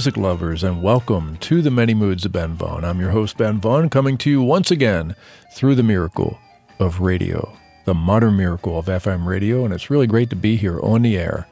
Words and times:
Music 0.00 0.16
lovers, 0.16 0.64
and 0.64 0.82
welcome 0.82 1.36
to 1.40 1.60
the 1.60 1.70
Many 1.70 1.92
Moods 1.92 2.24
of 2.24 2.32
Ben 2.32 2.54
Vaughn. 2.54 2.86
I'm 2.86 3.00
your 3.00 3.10
host, 3.10 3.36
Ben 3.36 3.60
Vaughn, 3.60 3.90
coming 3.90 4.16
to 4.16 4.30
you 4.30 4.40
once 4.40 4.70
again 4.70 5.14
through 5.52 5.74
the 5.74 5.82
miracle 5.82 6.38
of 6.78 7.00
radio, 7.00 7.54
the 7.84 7.92
modern 7.92 8.34
miracle 8.34 8.78
of 8.78 8.86
FM 8.86 9.26
radio, 9.26 9.62
and 9.62 9.74
it's 9.74 9.90
really 9.90 10.06
great 10.06 10.30
to 10.30 10.36
be 10.36 10.56
here 10.56 10.80
on 10.80 11.02
the 11.02 11.18
air, 11.18 11.46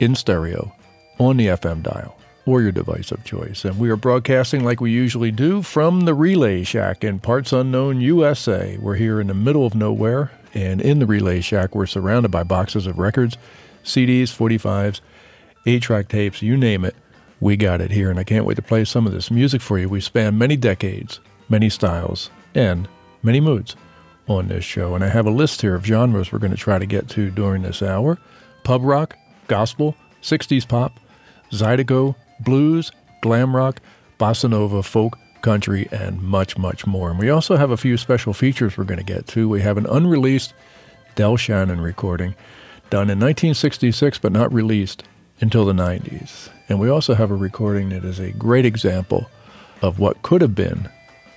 in 0.00 0.14
stereo, 0.14 0.70
on 1.18 1.38
the 1.38 1.46
FM 1.46 1.82
dial, 1.82 2.14
or 2.44 2.60
your 2.60 2.72
device 2.72 3.10
of 3.10 3.24
choice. 3.24 3.64
And 3.64 3.78
we 3.78 3.88
are 3.88 3.96
broadcasting 3.96 4.62
like 4.62 4.82
we 4.82 4.90
usually 4.90 5.30
do 5.30 5.62
from 5.62 6.00
the 6.00 6.12
Relay 6.12 6.62
Shack 6.62 7.04
in 7.04 7.20
Parts 7.20 7.54
Unknown, 7.54 8.02
USA. 8.02 8.76
We're 8.76 8.96
here 8.96 9.18
in 9.18 9.28
the 9.28 9.34
middle 9.34 9.64
of 9.64 9.74
nowhere, 9.74 10.30
and 10.52 10.82
in 10.82 10.98
the 10.98 11.06
Relay 11.06 11.40
Shack, 11.40 11.74
we're 11.74 11.86
surrounded 11.86 12.30
by 12.30 12.42
boxes 12.42 12.86
of 12.86 12.98
records, 12.98 13.38
CDs, 13.82 14.24
45s, 14.24 15.00
8 15.64 15.80
track 15.80 16.08
tapes, 16.08 16.42
you 16.42 16.58
name 16.58 16.84
it 16.84 16.94
we 17.40 17.56
got 17.56 17.80
it 17.80 17.90
here, 17.90 18.10
and 18.10 18.18
I 18.18 18.24
can't 18.24 18.44
wait 18.44 18.56
to 18.56 18.62
play 18.62 18.84
some 18.84 19.06
of 19.06 19.12
this 19.12 19.30
music 19.30 19.60
for 19.60 19.78
you. 19.78 19.88
We 19.88 20.00
span 20.00 20.38
many 20.38 20.56
decades, 20.56 21.20
many 21.48 21.68
styles, 21.68 22.30
and 22.54 22.88
many 23.22 23.40
moods 23.40 23.76
on 24.28 24.48
this 24.48 24.64
show. 24.64 24.94
And 24.94 25.04
I 25.04 25.08
have 25.08 25.26
a 25.26 25.30
list 25.30 25.60
here 25.60 25.74
of 25.74 25.84
genres 25.84 26.32
we're 26.32 26.38
going 26.38 26.52
to 26.52 26.58
try 26.58 26.78
to 26.78 26.86
get 26.86 27.08
to 27.10 27.30
during 27.30 27.62
this 27.62 27.82
hour 27.82 28.18
pub 28.62 28.82
rock, 28.82 29.16
gospel, 29.46 29.94
60s 30.22 30.66
pop, 30.66 30.98
zydeco, 31.50 32.14
blues, 32.40 32.90
glam 33.20 33.54
rock, 33.54 33.80
bossa 34.18 34.48
nova, 34.48 34.82
folk, 34.82 35.18
country, 35.42 35.86
and 35.92 36.22
much, 36.22 36.56
much 36.56 36.86
more. 36.86 37.10
And 37.10 37.18
we 37.18 37.28
also 37.28 37.56
have 37.56 37.70
a 37.70 37.76
few 37.76 37.98
special 37.98 38.32
features 38.32 38.78
we're 38.78 38.84
going 38.84 38.98
to 38.98 39.04
get 39.04 39.26
to. 39.28 39.48
We 39.48 39.60
have 39.60 39.76
an 39.76 39.86
unreleased 39.86 40.54
Del 41.14 41.36
Shannon 41.36 41.80
recording 41.80 42.34
done 42.90 43.10
in 43.10 43.18
1966 43.18 44.18
but 44.18 44.32
not 44.32 44.52
released 44.52 45.04
until 45.40 45.64
the 45.64 45.72
90s. 45.72 46.48
And 46.68 46.80
we 46.80 46.88
also 46.88 47.14
have 47.14 47.30
a 47.30 47.36
recording 47.36 47.90
that 47.90 48.04
is 48.04 48.18
a 48.18 48.32
great 48.32 48.64
example 48.64 49.28
of 49.82 49.98
what 49.98 50.22
could 50.22 50.40
have 50.40 50.54
been 50.54 50.88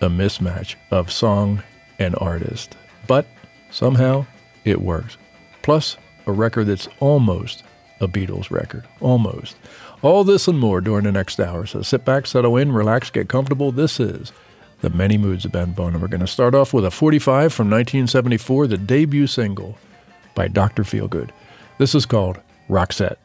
a 0.01 0.09
mismatch 0.09 0.75
of 0.91 1.11
song 1.11 1.63
and 1.99 2.15
artist. 2.19 2.77
But 3.07 3.25
somehow 3.71 4.25
it 4.63 4.81
works. 4.81 5.17
Plus, 5.61 5.97
a 6.25 6.31
record 6.31 6.65
that's 6.65 6.87
almost 6.99 7.63
a 7.99 8.07
Beatles 8.07 8.51
record. 8.51 8.87
Almost. 9.01 9.55
All 10.01 10.23
this 10.23 10.47
and 10.47 10.59
more 10.59 10.81
during 10.81 11.05
the 11.05 11.11
next 11.11 11.39
hour. 11.39 11.65
So 11.65 11.81
sit 11.81 12.05
back, 12.05 12.27
settle 12.27 12.57
in, 12.57 12.71
relax, 12.71 13.09
get 13.09 13.29
comfortable. 13.29 13.71
This 13.71 13.99
is 13.99 14.31
The 14.81 14.89
Many 14.91 15.17
Moods 15.17 15.45
of 15.45 15.51
Ben. 15.51 15.73
And 15.77 16.01
we're 16.01 16.07
going 16.07 16.21
to 16.21 16.27
start 16.27 16.53
off 16.53 16.73
with 16.73 16.85
a 16.85 16.91
45 16.91 17.51
from 17.51 17.69
1974, 17.69 18.67
the 18.67 18.77
debut 18.77 19.27
single 19.27 19.77
by 20.35 20.47
Dr. 20.47 20.83
Feelgood. 20.83 21.31
This 21.79 21.95
is 21.95 22.05
called 22.05 22.39
Roxette. 22.69 23.17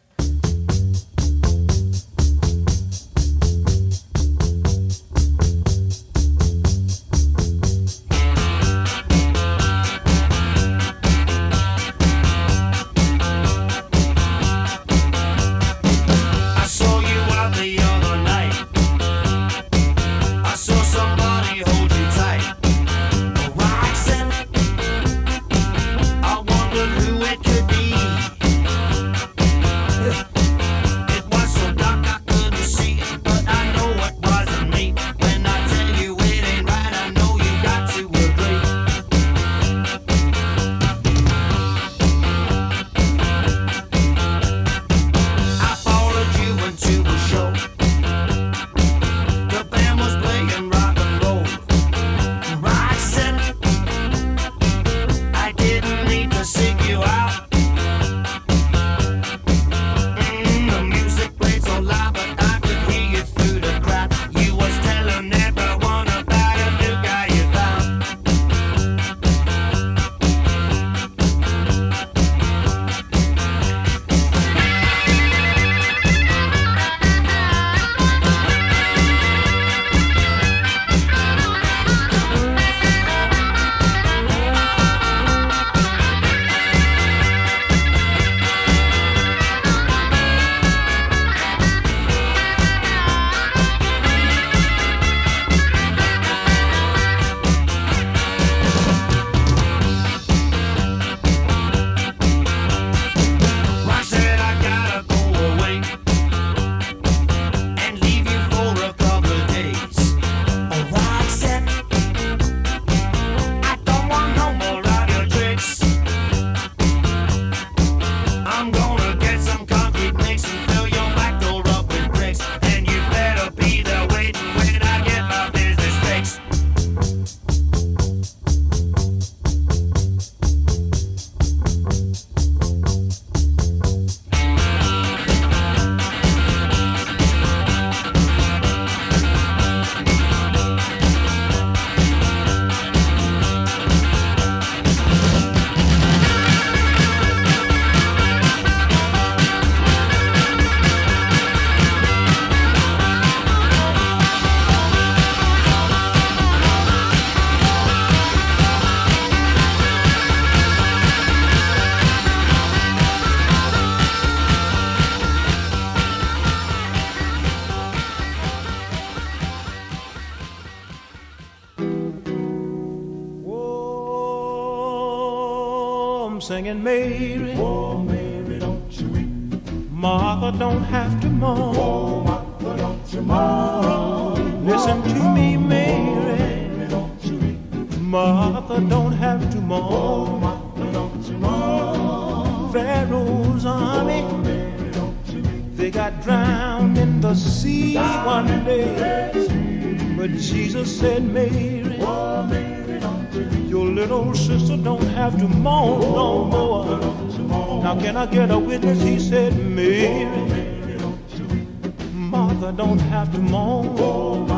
Martha 212.13 212.73
don't 212.73 212.99
have 212.99 213.31
to 213.33 213.39
mourn. 213.39 214.51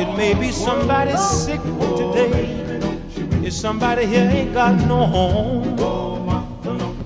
It 0.00 0.16
may 0.16 0.34
be 0.34 0.50
somebody 0.50 1.16
sick 1.16 1.62
today. 1.62 2.64
If 3.44 3.52
somebody 3.52 4.06
here 4.06 4.28
ain't 4.30 4.52
got 4.54 4.76
no 4.86 5.06
home. 5.06 5.76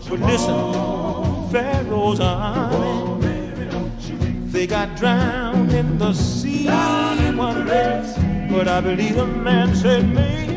But 0.09 0.21
listen, 0.21 0.57
Pharaoh's 1.53 2.21
army, 2.21 3.51
they 4.51 4.67
got 4.67 4.97
drowned 4.97 5.73
in 5.73 5.99
the 5.99 6.13
sea 6.13 6.67
one 7.37 7.67
day. 7.67 8.49
But 8.51 8.67
I 8.67 8.81
believe 8.81 9.15
the 9.17 9.27
man 9.27 9.75
said, 9.77 10.09
me, 10.09 10.57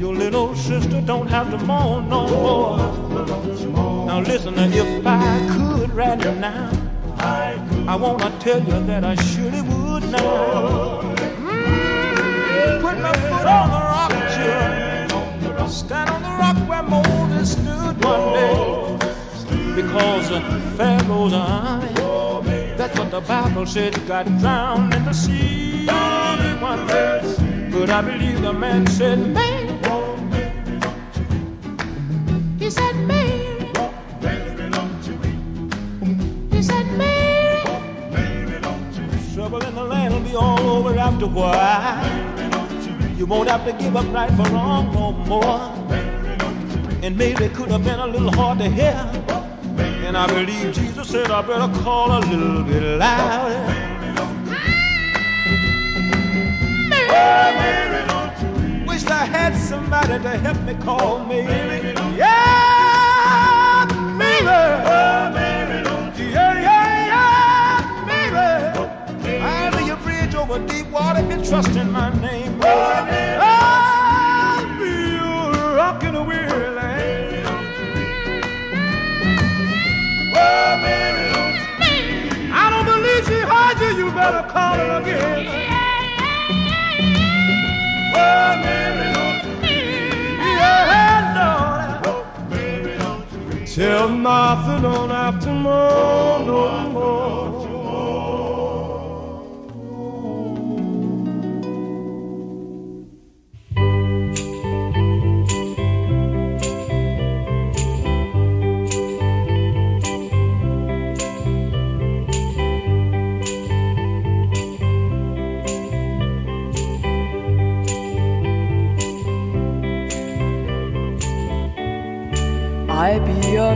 your 0.00 0.14
little 0.14 0.54
sister 0.56 1.00
don't 1.00 1.28
have 1.28 1.50
to 1.50 1.58
mourn 1.58 2.08
no 2.08 2.26
more. 2.28 2.78
Now 4.08 4.20
listen, 4.20 4.54
if 4.56 5.06
I 5.06 5.38
could 5.52 5.92
right 5.92 6.16
now, 6.38 6.72
I 7.18 7.94
wanna 7.94 8.32
tell 8.40 8.58
you 8.58 8.80
that 8.86 9.04
I 9.04 9.14
surely 9.16 9.60
would 9.60 10.10
now. 10.10 11.02
Mm, 11.44 12.80
put 12.80 12.98
my 13.00 13.12
foot 13.28 13.46
on 13.46 13.68
the 13.68 13.82
rock, 13.92 14.12
children. 14.34 15.68
Stand 15.68 16.08
on 16.08 16.22
the 16.22 16.34
rock 16.40 16.56
where 16.70 16.82
Moses 16.84 17.52
stood 17.52 18.02
one 18.02 18.32
day. 18.32 18.54
Because 19.76 20.28
Pharaoh's 20.78 21.34
army, 21.34 22.72
that's 22.78 22.98
what 22.98 23.10
the 23.10 23.20
Bible 23.20 23.66
said, 23.66 23.92
got 24.06 24.24
drowned 24.38 24.94
in 24.94 25.04
the 25.04 25.12
sea 25.12 25.86
one 26.62 26.86
day. 26.86 27.20
But 27.70 27.90
I 27.90 28.00
believe 28.00 28.40
the 28.40 28.54
man 28.54 28.86
said, 28.86 29.18
man. 29.18 29.57
All 40.38 40.60
over 40.60 40.98
after 40.98 41.24
a 41.24 41.28
while. 41.28 43.16
You 43.16 43.26
won't 43.26 43.48
have 43.48 43.64
to 43.66 43.72
give 43.72 43.96
up 43.96 44.06
right 44.12 44.30
for 44.30 44.44
wrong 44.52 44.92
no 44.92 45.12
more. 45.12 45.60
And 47.02 47.16
maybe 47.16 47.44
it 47.44 47.54
could 47.54 47.70
have 47.70 47.84
been 47.84 47.98
a 47.98 48.06
little 48.06 48.30
hard 48.30 48.58
to 48.58 48.68
hear. 48.68 49.10
And 50.06 50.16
I 50.16 50.26
believe 50.26 50.74
Jesus 50.74 51.08
said 51.08 51.30
I 51.30 51.42
better 51.42 51.72
call 51.82 52.18
a 52.18 52.20
little 52.20 52.62
bit 52.62 52.82
louder. 52.98 53.66
Mary. 56.88 58.86
Wish 58.86 59.04
I 59.06 59.24
had 59.24 59.56
somebody 59.56 60.18
to 60.22 60.30
help 60.38 60.60
me 60.62 60.74
call 60.84 61.24
Mary. 61.24 61.94
Yeah, 62.16 63.86
Mary. 64.16 65.27
Over 70.58 70.68
deep 70.68 70.86
water 70.90 71.20
if 71.20 71.30
you 71.30 71.44
trust 71.44 71.76
in 71.76 71.90
my 71.90 72.10
name. 72.20 72.58
I'll 72.62 73.06
be 74.78 75.16
your 75.16 75.76
rock 75.76 76.02
in 76.04 76.14
a 76.14 76.22
weary 76.22 76.70
land. 76.70 77.46
I 82.52 82.70
don't 82.70 82.84
believe 82.84 83.24
she 83.26 83.40
heard 83.40 83.80
you. 83.80 84.04
You 84.04 84.10
better 84.12 84.46
call 84.48 84.76
her 84.76 85.00
again. 85.00 85.46
Yeah, 90.40 92.00
Lord. 92.02 92.14
Tell 93.66 94.08
Martha 94.08 94.80
don't 94.82 95.10
have 95.10 95.38
to 95.40 95.52
mourn 95.52 96.46
no 96.46 96.88
more. 96.90 97.47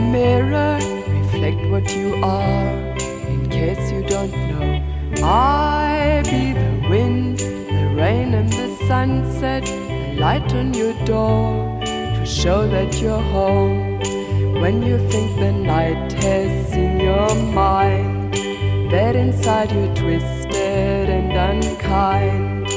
Mirror, 0.03 0.79
reflect 1.07 1.69
what 1.69 1.95
you 1.95 2.15
are, 2.23 2.95
in 3.27 3.49
case 3.49 3.91
you 3.91 4.03
don't 4.03 4.31
know. 4.31 5.23
I 5.23 6.21
be 6.25 6.53
the 6.53 6.87
wind, 6.89 7.39
the 7.39 7.93
rain, 7.95 8.33
and 8.33 8.51
the 8.51 8.75
sunset, 8.87 9.65
the 9.65 10.15
light 10.19 10.53
on 10.53 10.73
your 10.73 10.93
door, 11.05 11.79
to 11.81 12.25
show 12.25 12.67
that 12.67 13.01
you're 13.01 13.25
home. 13.37 13.99
When 14.61 14.81
you 14.81 14.97
think 15.09 15.37
the 15.39 15.51
night 15.51 16.13
has 16.13 16.71
seen 16.71 16.99
your 16.99 17.33
mind, 17.35 18.33
that 18.91 19.15
inside 19.15 19.71
you're 19.71 19.93
twisted 19.95 21.09
and 21.09 21.31
unkind. 21.31 22.67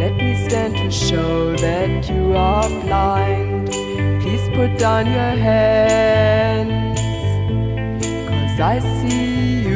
Let 0.00 0.14
me 0.16 0.48
stand 0.48 0.76
to 0.76 0.90
show 0.90 1.56
that 1.56 2.08
you 2.08 2.34
are 2.36 2.68
blind. 2.84 3.45
Put 4.56 4.78
down 4.78 5.04
your 5.04 5.36
hands, 5.48 6.98
cause 8.26 8.58
I 8.58 8.78
see 8.78 9.60
you. 9.68 9.75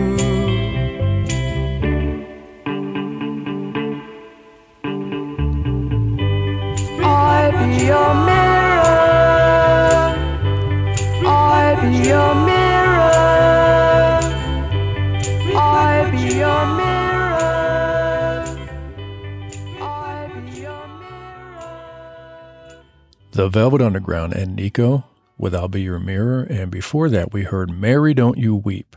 The 23.41 23.49
Velvet 23.49 23.81
Underground 23.81 24.33
and 24.33 24.55
Nico 24.55 25.03
with 25.35 25.55
I'll 25.55 25.67
Be 25.67 25.81
Your 25.81 25.97
Mirror. 25.97 26.43
And 26.43 26.69
before 26.69 27.09
that, 27.09 27.33
we 27.33 27.41
heard 27.41 27.71
Mary 27.71 28.13
Don't 28.13 28.37
You 28.37 28.55
Weep 28.55 28.95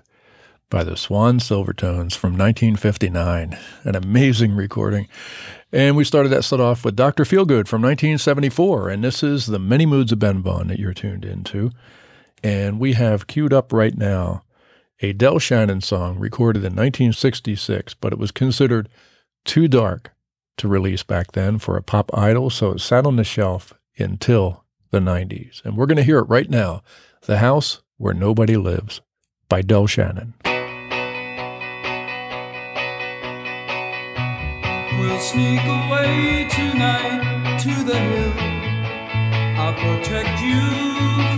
by 0.68 0.84
the 0.84 0.98
Swan 0.98 1.38
Silvertones 1.38 2.14
from 2.14 2.36
1959. 2.36 3.58
An 3.84 3.94
amazing 3.96 4.54
recording. 4.54 5.08
And 5.72 5.96
we 5.96 6.04
started 6.04 6.28
that 6.28 6.44
set 6.44 6.60
off 6.60 6.84
with 6.84 6.94
Dr. 6.94 7.24
Feelgood 7.24 7.66
from 7.66 7.80
1974. 7.80 8.90
And 8.90 9.02
this 9.02 9.22
is 9.22 9.46
The 9.46 9.58
Many 9.58 9.86
Moods 9.86 10.12
of 10.12 10.18
Ben 10.18 10.42
Vaughn 10.42 10.68
that 10.68 10.78
you're 10.78 10.92
tuned 10.92 11.24
into. 11.24 11.70
And 12.42 12.78
we 12.78 12.92
have 12.92 13.26
queued 13.26 13.54
up 13.54 13.72
right 13.72 13.96
now 13.96 14.44
a 15.00 15.14
Del 15.14 15.38
Shannon 15.38 15.80
song 15.80 16.18
recorded 16.18 16.60
in 16.60 16.74
1966, 16.74 17.94
but 17.94 18.12
it 18.12 18.18
was 18.18 18.30
considered 18.30 18.90
too 19.46 19.68
dark 19.68 20.12
to 20.58 20.68
release 20.68 21.02
back 21.02 21.32
then 21.32 21.58
for 21.58 21.78
a 21.78 21.82
pop 21.82 22.10
idol, 22.14 22.50
so 22.50 22.72
it 22.72 22.80
sat 22.82 23.06
on 23.06 23.16
the 23.16 23.24
shelf 23.24 23.72
until 23.98 24.64
the 24.90 25.00
90s. 25.00 25.64
And 25.64 25.76
we're 25.76 25.86
going 25.86 25.96
to 25.96 26.02
hear 26.02 26.18
it 26.18 26.28
right 26.28 26.48
now 26.48 26.82
The 27.22 27.38
House 27.38 27.82
Where 27.96 28.14
Nobody 28.14 28.56
Lives 28.56 29.00
by 29.48 29.62
Del 29.62 29.86
Shannon. 29.86 30.34
We'll 34.98 35.20
sneak 35.20 35.60
away 35.64 36.48
tonight 36.50 37.58
to 37.62 37.84
the 37.84 37.98
hill. 37.98 38.32
I'll 39.58 39.74
protect 39.74 40.40
you 40.40 40.60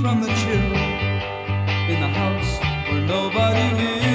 from 0.01 0.21
the 0.21 0.29
chill 0.29 0.73
in 1.89 2.01
the 2.01 2.09
house 2.09 2.59
where 2.91 3.01
nobody 3.03 3.75
lives. 3.77 4.06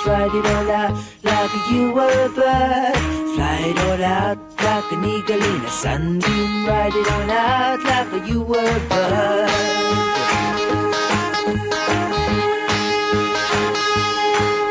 Was. 0.00 0.06
Write 0.06 0.34
it 0.34 0.46
all 0.46 0.70
out 0.70 0.94
like 1.22 1.70
you 1.70 1.92
were 1.92 2.26
a 2.26 2.28
bird. 2.28 2.96
Fly 3.34 3.58
it 3.66 3.78
all 3.78 4.04
out 4.04 4.38
like 4.62 4.92
an 4.92 5.04
eagle 5.04 5.42
in 5.42 5.64
a 5.64 5.70
sunbeam. 5.70 6.66
Write 6.66 6.94
it 6.94 7.10
all 7.10 7.30
out 7.30 7.82
like 7.84 8.28
you 8.28 8.42
were 8.42 8.58
a 8.58 8.80
bird. 8.88 9.50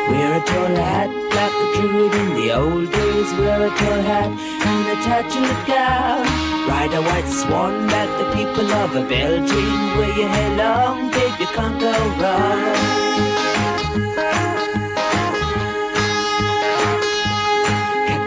Wear 0.09 0.38
a 0.38 0.41
tall 0.45 0.75
hat 0.75 1.09
like 1.38 1.55
a 1.63 1.67
druid 1.75 2.13
in 2.13 2.33
the 2.36 2.51
old 2.53 2.91
days. 2.91 3.33
Wear 3.39 3.67
a 3.67 3.69
tall 3.69 4.01
hat 4.01 4.31
and 4.71 4.88
a 4.88 4.95
tattooed 5.03 5.67
gown. 5.67 6.25
Ride 6.67 6.93
a 6.93 7.01
white 7.01 7.27
swan 7.27 7.88
like 7.88 8.13
the 8.19 8.25
people 8.36 8.71
of 8.71 8.95
a 8.95 9.03
Beltane. 9.07 9.98
Wear 9.98 10.17
your 10.17 10.29
hair 10.29 10.57
long, 10.57 11.12
babe, 11.12 11.39
you 11.39 11.48
can't 11.48 11.79
go 11.79 11.91
wrong. 12.21 13.28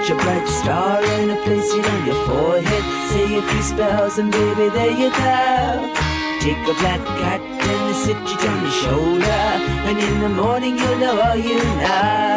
Catch 0.02 0.11
a 0.11 0.14
bright 0.16 0.49
star 0.49 1.00
and 1.00 1.30
place 1.44 1.73
it 1.73 1.87
on 1.87 2.06
your 2.06 2.26
forehead. 2.26 2.85
Say 3.12 3.38
a 3.38 3.42
few 3.42 3.62
spells 3.62 4.18
and 4.18 4.32
baby, 4.32 4.68
there 4.71 4.90
you 4.90 5.11
go. 5.11 5.94
Take 6.40 6.59
a 6.66 6.75
black 6.80 7.06
cat 7.21 7.40
and 7.40 7.94
sit 7.94 8.16
it 8.16 8.49
on 8.49 8.62
your 8.62 8.73
shoulder. 8.73 9.42
And 9.87 9.99
in 10.00 10.21
the 10.23 10.28
morning 10.28 10.76
you'll 10.76 10.97
know 10.97 11.21
all 11.21 11.37
you 11.37 11.62
know. 11.62 12.32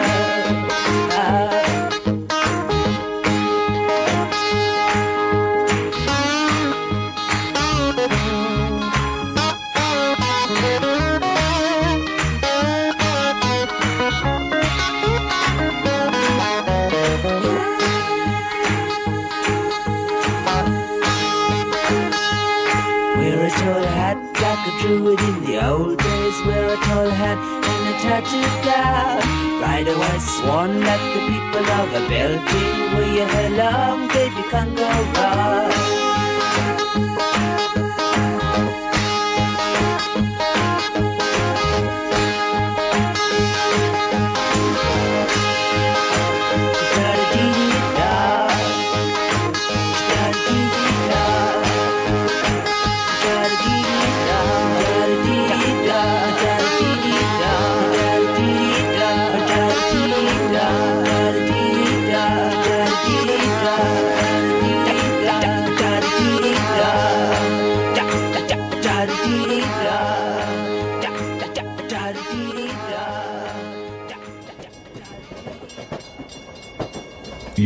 A 24.86 24.88
druid 24.88 25.20
in 25.20 25.46
the 25.46 25.66
old 25.68 25.98
days. 25.98 26.46
Wear 26.46 26.74
a 26.74 26.78
tall 26.78 27.10
hat 27.10 27.40
and 27.72 27.90
a 27.90 27.94
tattooed 28.04 28.56
gown. 28.64 29.60
Ride 29.60 29.88
a 29.88 29.98
white 29.98 30.22
swan 30.22 30.80
like 30.80 31.02
the 31.16 31.22
people 31.26 31.66
of 31.80 31.94
a 31.94 32.08
Beltane. 32.08 32.94
Wear 32.94 33.16
your 33.16 33.26
hair 33.26 33.50
long, 33.50 34.08
babe, 34.10 34.32
you 34.38 34.44
can't 34.52 34.76
go 34.76 34.84
wrong. 34.84 36.05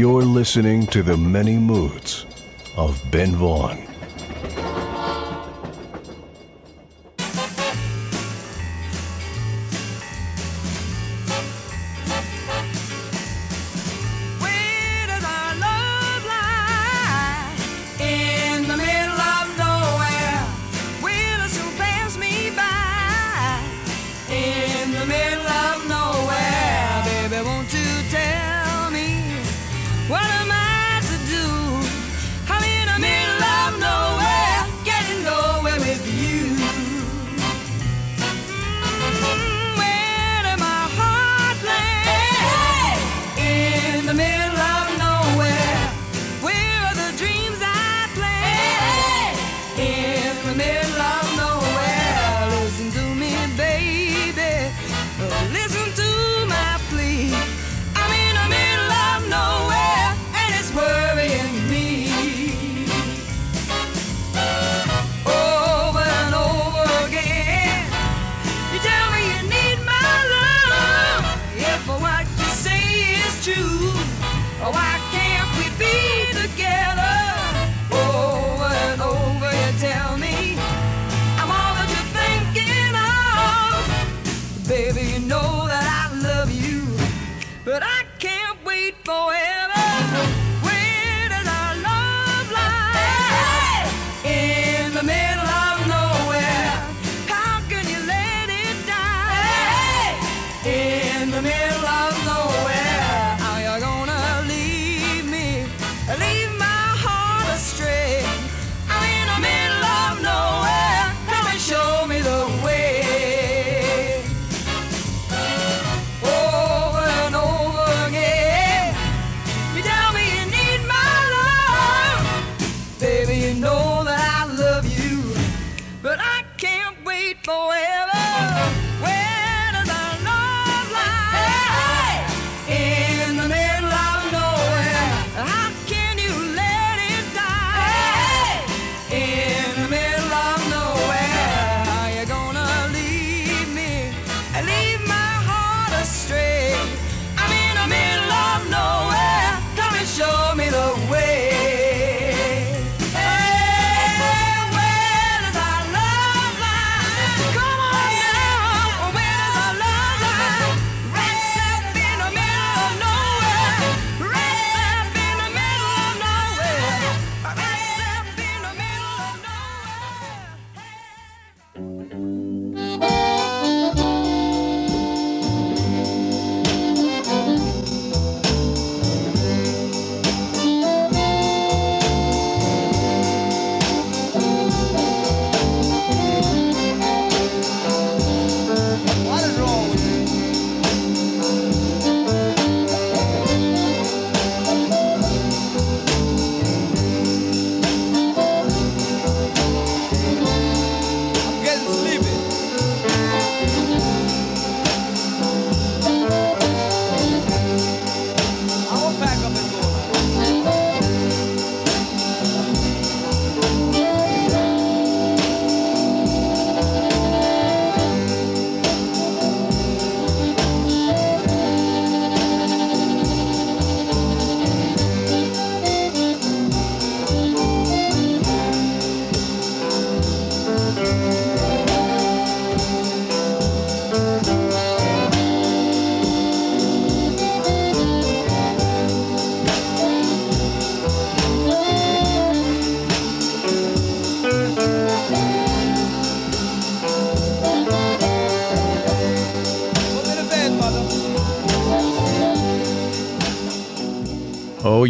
You're 0.09 0.23
listening 0.23 0.87
to 0.87 1.03
the 1.03 1.15
many 1.15 1.59
moods 1.59 2.25
of 2.75 2.99
Ben 3.11 3.35
Vaughn. 3.35 3.88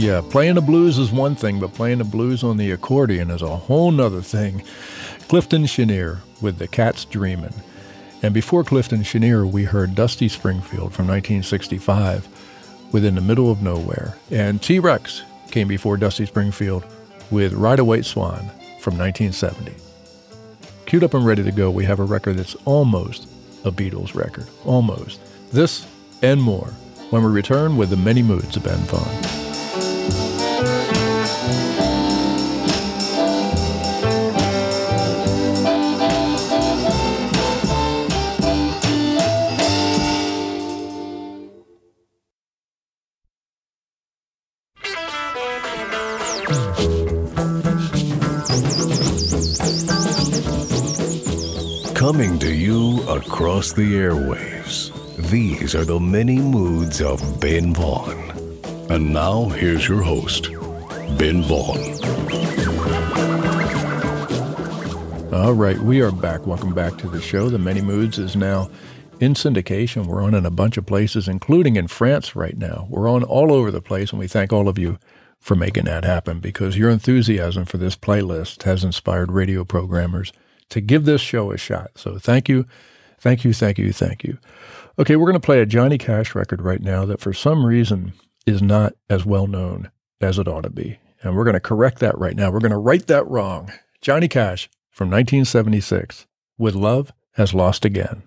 Yeah, 0.09 0.21
playing 0.27 0.55
the 0.55 0.61
blues 0.61 0.97
is 0.97 1.11
one 1.11 1.35
thing, 1.35 1.59
but 1.59 1.75
playing 1.75 1.99
the 1.99 2.03
blues 2.03 2.43
on 2.43 2.57
the 2.57 2.71
accordion 2.71 3.29
is 3.29 3.43
a 3.43 3.55
whole 3.55 3.91
nother 3.91 4.23
thing. 4.23 4.63
Clifton 5.27 5.67
Chenier 5.67 6.17
with 6.41 6.57
The 6.57 6.67
Cat's 6.67 7.05
Dreamin'. 7.05 7.53
And 8.23 8.33
before 8.33 8.63
Clifton 8.63 9.03
Chenier, 9.03 9.45
we 9.45 9.65
heard 9.65 9.93
Dusty 9.93 10.27
Springfield 10.27 10.95
from 10.95 11.05
1965 11.05 12.27
with 12.91 13.05
In 13.05 13.13
the 13.13 13.21
Middle 13.21 13.51
of 13.51 13.61
Nowhere. 13.61 14.15
And 14.31 14.59
T 14.59 14.79
Rex 14.79 15.21
came 15.51 15.67
before 15.67 15.95
Dusty 15.95 16.25
Springfield 16.25 16.87
with 17.29 17.53
Ride 17.53 17.77
a 17.77 17.85
White 17.85 18.05
Swan 18.05 18.49
from 18.79 18.97
1970. 18.97 19.75
Queued 20.87 21.03
up 21.03 21.13
and 21.13 21.23
ready 21.23 21.43
to 21.43 21.51
go, 21.51 21.69
we 21.69 21.85
have 21.85 21.99
a 21.99 22.03
record 22.03 22.37
that's 22.37 22.55
almost 22.65 23.27
a 23.63 23.71
Beatles 23.71 24.15
record. 24.15 24.47
Almost. 24.65 25.19
This 25.53 25.85
and 26.23 26.41
more 26.41 26.69
when 27.11 27.23
we 27.23 27.29
return 27.29 27.77
with 27.77 27.91
the 27.91 27.97
many 27.97 28.23
moods 28.23 28.57
of 28.57 28.63
Ben 28.63 28.79
Vaughn. 28.87 29.48
Coming 52.09 52.39
to 52.39 52.51
you 52.51 53.03
across 53.07 53.71
the 53.71 53.93
airwaves. 53.93 54.89
These 55.29 55.75
are 55.75 55.85
the 55.85 55.99
many 55.99 56.39
moods 56.39 57.03
of 57.03 57.39
Ben 57.39 57.71
Vaughn. 57.71 58.17
And 58.89 59.13
now 59.13 59.49
here's 59.49 59.87
your 59.87 60.01
host, 60.01 60.49
Ben 61.19 61.43
Vaughn. 61.43 61.77
All 65.31 65.53
right, 65.53 65.77
we 65.77 66.01
are 66.01 66.11
back. 66.11 66.47
Welcome 66.47 66.73
back 66.73 66.97
to 66.97 67.07
the 67.07 67.21
show. 67.21 67.47
The 67.47 67.59
Many 67.59 67.81
Moods 67.81 68.17
is 68.17 68.35
now 68.35 68.71
in 69.19 69.35
syndication. 69.35 70.07
We're 70.07 70.23
on 70.23 70.33
in 70.33 70.47
a 70.47 70.49
bunch 70.49 70.77
of 70.77 70.87
places, 70.87 71.27
including 71.27 71.75
in 71.75 71.87
France 71.87 72.35
right 72.35 72.57
now. 72.57 72.87
We're 72.89 73.07
on 73.07 73.21
all 73.21 73.53
over 73.53 73.69
the 73.69 73.83
place, 73.83 74.09
and 74.09 74.19
we 74.19 74.27
thank 74.27 74.51
all 74.51 74.67
of 74.67 74.79
you 74.79 74.97
for 75.39 75.53
making 75.53 75.85
that 75.85 76.05
happen 76.05 76.39
because 76.39 76.75
your 76.75 76.89
enthusiasm 76.89 77.65
for 77.65 77.77
this 77.77 77.95
playlist 77.95 78.63
has 78.63 78.83
inspired 78.83 79.31
radio 79.31 79.63
programmers 79.63 80.33
to 80.69 80.81
give 80.81 81.05
this 81.05 81.21
show 81.21 81.51
a 81.51 81.57
shot. 81.57 81.91
So 81.95 82.17
thank 82.17 82.49
you, 82.49 82.65
thank 83.19 83.43
you, 83.43 83.53
thank 83.53 83.77
you, 83.77 83.91
thank 83.91 84.23
you. 84.23 84.37
Okay, 84.97 85.15
we're 85.15 85.25
going 85.25 85.39
to 85.39 85.45
play 85.45 85.61
a 85.61 85.65
Johnny 85.65 85.97
Cash 85.97 86.35
record 86.35 86.61
right 86.61 86.81
now 86.81 87.05
that 87.05 87.19
for 87.19 87.33
some 87.33 87.65
reason 87.65 88.13
is 88.45 88.61
not 88.61 88.93
as 89.09 89.25
well 89.25 89.47
known 89.47 89.91
as 90.21 90.37
it 90.37 90.47
ought 90.47 90.63
to 90.63 90.69
be. 90.69 90.99
And 91.21 91.35
we're 91.35 91.43
going 91.43 91.53
to 91.53 91.59
correct 91.59 91.99
that 91.99 92.17
right 92.17 92.35
now. 92.35 92.51
We're 92.51 92.59
going 92.59 92.71
to 92.71 92.77
right 92.77 93.05
that 93.07 93.27
wrong. 93.27 93.71
Johnny 94.01 94.27
Cash 94.27 94.69
from 94.89 95.09
1976 95.09 96.27
with 96.57 96.75
Love 96.75 97.11
Has 97.33 97.53
Lost 97.53 97.85
Again. 97.85 98.23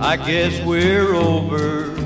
I 0.00 0.16
guess 0.16 0.64
we're 0.64 1.14
over, 1.14 1.96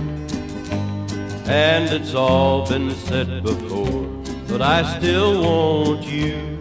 and 1.48 1.88
it's 1.88 2.14
all 2.14 2.68
been 2.68 2.90
said 2.94 3.42
before. 3.42 4.02
But 4.48 4.60
I 4.60 4.98
still 4.98 5.42
want 5.42 6.04
you, 6.04 6.58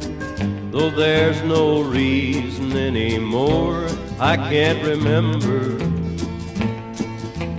though 0.72 0.90
there's 0.90 1.42
no 1.44 1.82
reason 1.82 2.72
anymore. 2.72 3.88
I 4.20 4.38
can't 4.38 4.82
remember 4.86 5.78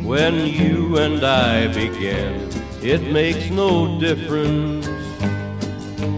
when 0.03 0.47
you 0.47 0.97
and 0.97 1.23
I 1.23 1.67
began. 1.69 2.49
It 2.83 3.12
makes 3.12 3.51
no 3.51 4.01
difference, 4.01 4.87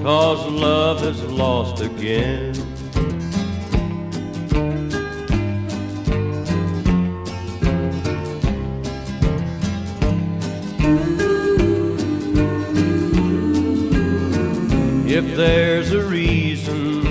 cause 0.02 0.46
love 0.48 1.02
is 1.02 1.22
lost 1.24 1.82
again. 1.82 2.69
If 15.22 15.36
there's 15.36 15.92
a 15.92 16.02
reason, 16.02 17.02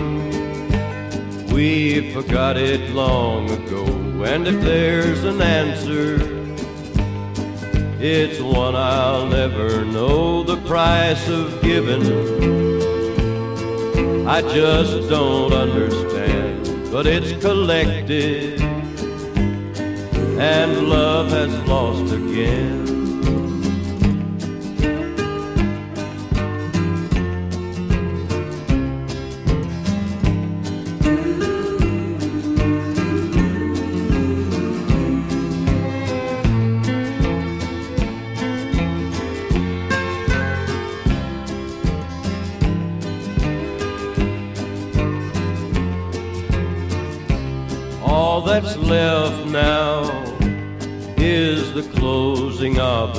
we 1.53 2.11
forgot 2.11 2.57
it 2.57 2.89
long 2.89 3.51
ago. 3.51 3.85
And 4.23 4.47
if 4.47 4.59
there's 4.61 5.23
an 5.25 5.39
answer, 5.39 6.15
it's 8.01 8.41
one 8.41 8.75
I'll 8.75 9.27
never 9.27 9.85
know 9.85 10.41
the 10.41 10.57
price 10.67 11.29
of 11.29 11.61
giving. 11.61 12.01
I 14.27 14.41
just 14.41 15.07
don't 15.07 15.53
understand, 15.53 16.91
but 16.91 17.05
it's 17.05 17.39
collected, 17.43 18.59
and 20.39 20.89
love 20.89 21.29
has 21.29 21.53
lost 21.67 22.11
again. 22.11 22.88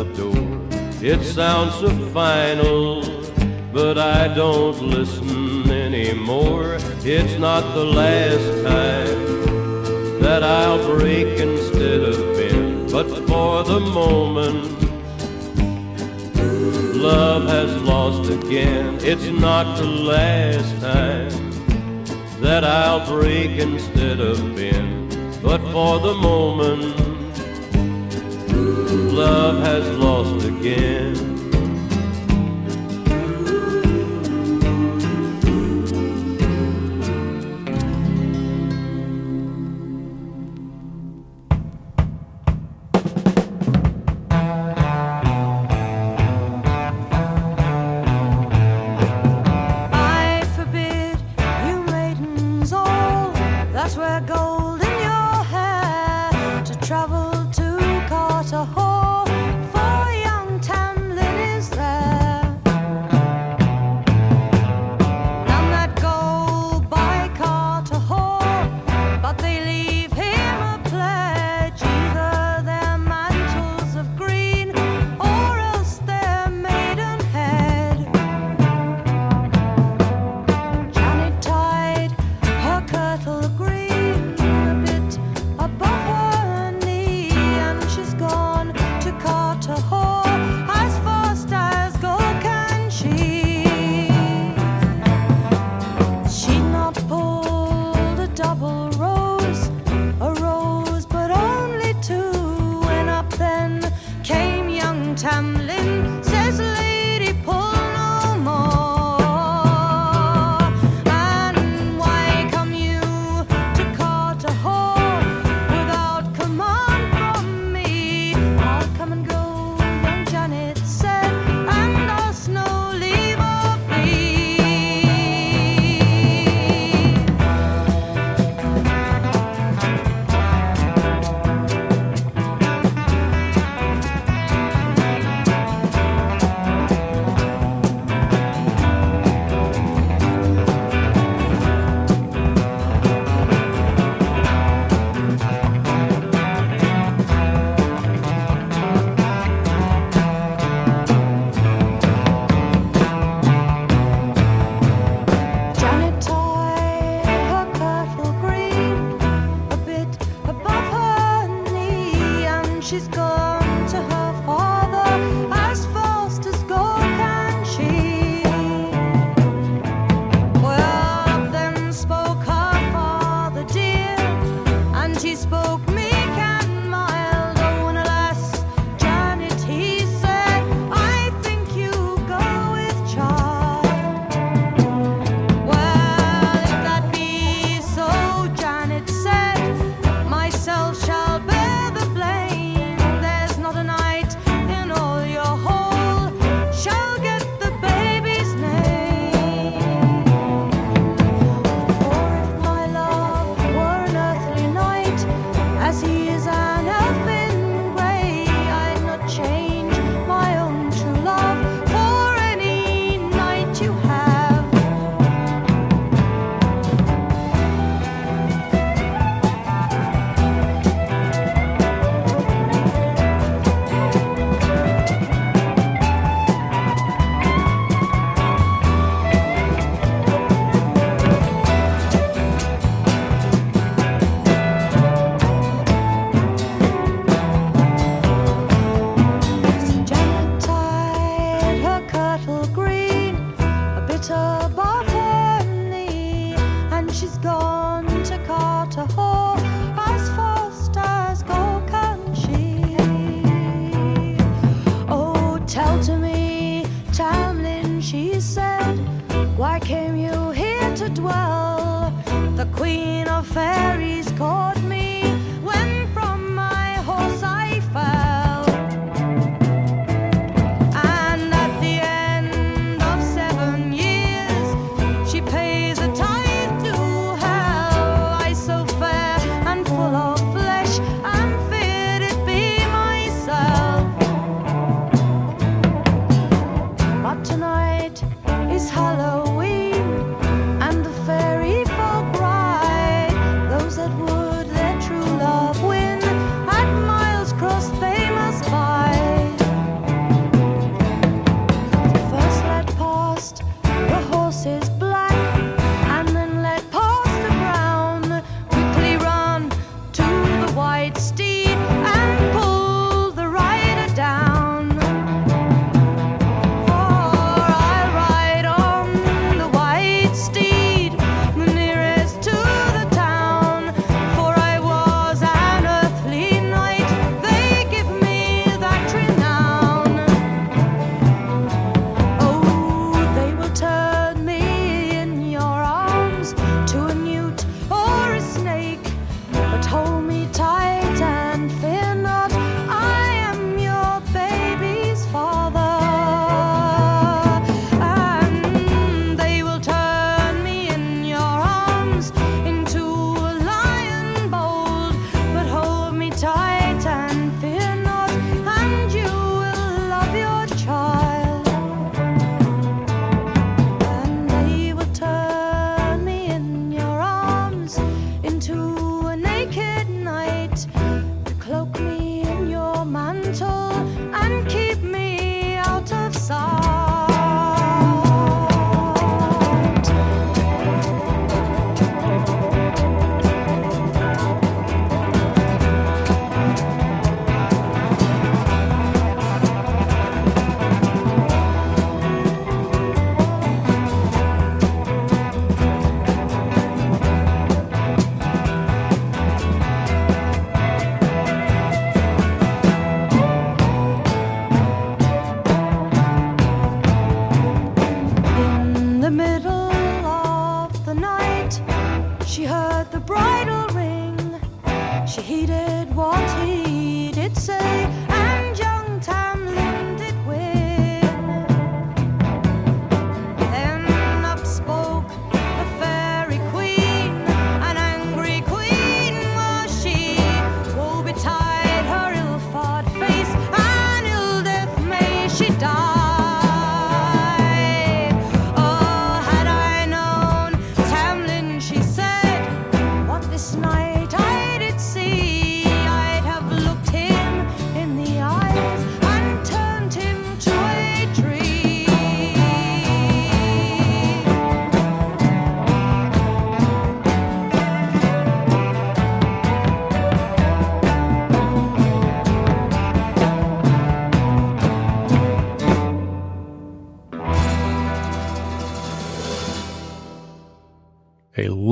Door. 0.05 0.61
It 1.03 1.23
sounds 1.25 1.75
so 1.75 1.89
final, 2.13 3.03
but 3.73 3.99
I 3.99 4.29
don't 4.35 4.81
listen 4.83 5.71
anymore. 5.71 6.79
It's 7.05 7.39
not 7.39 7.63
the 7.75 7.85
last 7.85 8.65
time 8.65 10.21
that 10.21 10.43
I'll 10.43 10.85
break 10.97 11.39
instead 11.39 12.01
of 12.01 12.17
bend, 12.37 12.93
but 12.93 13.09
for 13.27 13.65
the 13.65 13.81
moment, 13.81 14.65
love 16.95 17.45
has 17.49 17.75
lost 17.83 18.31
again. 18.31 18.99
It's 19.03 19.29
not 19.41 19.79
the 19.79 19.87
last 19.87 20.81
time 20.81 21.31
that 22.41 22.65
I'll 22.65 23.07
break 23.07 23.53
instead 23.59 24.21
of 24.21 24.39
bend. 24.55 25.17
But 25.43 25.61
for 25.73 25.99
the 25.99 26.15
moment, 26.15 27.10
love 29.20 29.59
has 29.62 29.87
lost 29.98 30.46
again. 30.46 31.30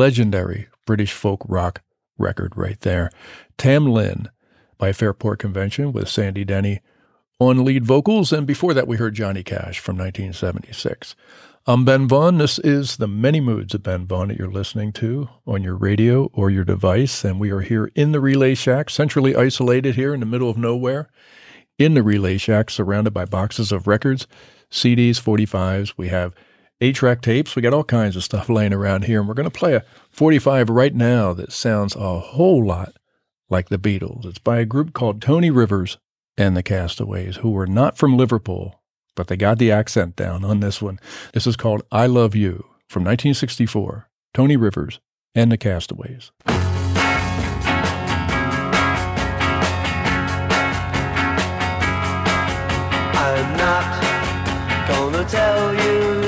Legendary 0.09 0.67
British 0.87 1.13
folk 1.13 1.45
rock 1.47 1.83
record 2.17 2.57
right 2.57 2.81
there. 2.81 3.11
Tam 3.59 3.85
Lin 3.85 4.31
by 4.79 4.91
Fairport 4.91 5.39
Convention 5.39 5.93
with 5.93 6.09
Sandy 6.09 6.47
Denny 6.47 6.81
on 7.39 7.63
lead 7.63 7.85
vocals. 7.85 8.33
And 8.33 8.47
before 8.47 8.73
that, 8.73 8.89
we 8.89 8.97
heard 8.97 9.15
Johnny 9.15 9.43
Cash 9.43 9.81
from 9.81 9.99
1976. 9.99 11.15
I'm 11.67 11.85
Ben 11.85 12.09
Vaughn. 12.09 12.39
This 12.39 12.59
is 12.61 12.97
the 12.97 13.07
many 13.07 13.39
moods 13.39 13.75
of 13.75 13.83
Ben 13.83 14.07
Vaughn 14.07 14.29
that 14.29 14.39
you're 14.39 14.51
listening 14.51 14.95
to 14.95 15.29
on 15.47 15.63
your 15.63 15.77
radio 15.77 16.31
or 16.33 16.49
your 16.49 16.65
device. 16.65 17.23
And 17.23 17.39
we 17.39 17.51
are 17.51 17.61
here 17.61 17.91
in 17.95 18.13
the 18.13 18.21
Relay 18.21 18.55
Shack, 18.55 18.89
centrally 18.89 19.37
isolated 19.37 19.97
here 19.97 20.15
in 20.15 20.21
the 20.21 20.27
middle 20.27 20.49
of 20.49 20.57
nowhere, 20.57 21.11
in 21.79 21.93
the 21.93 22.03
Relay 22.03 22.39
Shack, 22.39 22.71
surrounded 22.71 23.13
by 23.13 23.27
boxes 23.27 23.73
of 23.73 23.87
records, 23.87 24.27
CDs, 24.71 25.21
45s. 25.21 25.93
We 25.99 26.09
have 26.09 26.35
eight 26.81 26.97
track 26.97 27.23
tapes. 27.23 27.55
We 27.55 27.63
got 27.63 27.75
all 27.75 27.85
kinds 27.85 28.17
of 28.17 28.25
stuff 28.25 28.49
laying 28.49 28.73
around 28.73 29.05
here. 29.05 29.21
And 29.21 29.29
we're 29.29 29.35
going 29.35 29.51
to 29.51 29.59
play 29.59 29.75
a 29.75 29.85
45 30.11 30.71
right 30.71 30.95
now 30.95 31.33
that 31.35 31.53
sounds 31.53 31.95
a 31.97 32.21
whole 32.21 32.65
lot 32.65 32.95
like 33.49 33.69
the 33.69 33.79
Beatles. 33.79 34.27
It's 34.27 34.39
by 34.39 34.59
a 34.59 34.65
group 34.65 34.93
called 34.93 35.23
Tony 35.23 35.51
Rivers 35.51 35.99
and 36.37 36.57
the 36.57 36.63
Castaways, 36.63 37.37
who 37.37 37.51
were 37.51 37.67
not 37.67 37.99
from 37.99 38.17
Liverpool 38.17 38.79
but 39.19 39.27
they 39.27 39.37
got 39.37 39.59
the 39.59 39.73
accent 39.73 40.15
down 40.15 40.45
on 40.45 40.61
this 40.61 40.81
one. 40.81 41.01
This 41.33 41.45
is 41.45 41.57
called 41.57 41.83
I 41.91 42.07
Love 42.07 42.37
You 42.37 42.67
from 42.89 43.03
1964, 43.03 44.09
Tony 44.33 44.57
Rivers 44.57 45.01
and 45.35 45.51
the 45.51 45.59
Castaways. 45.59 46.31
I'm 46.47 46.57
not 53.57 54.89
gonna 54.89 55.25
tell 55.29 55.75
you 55.75 56.28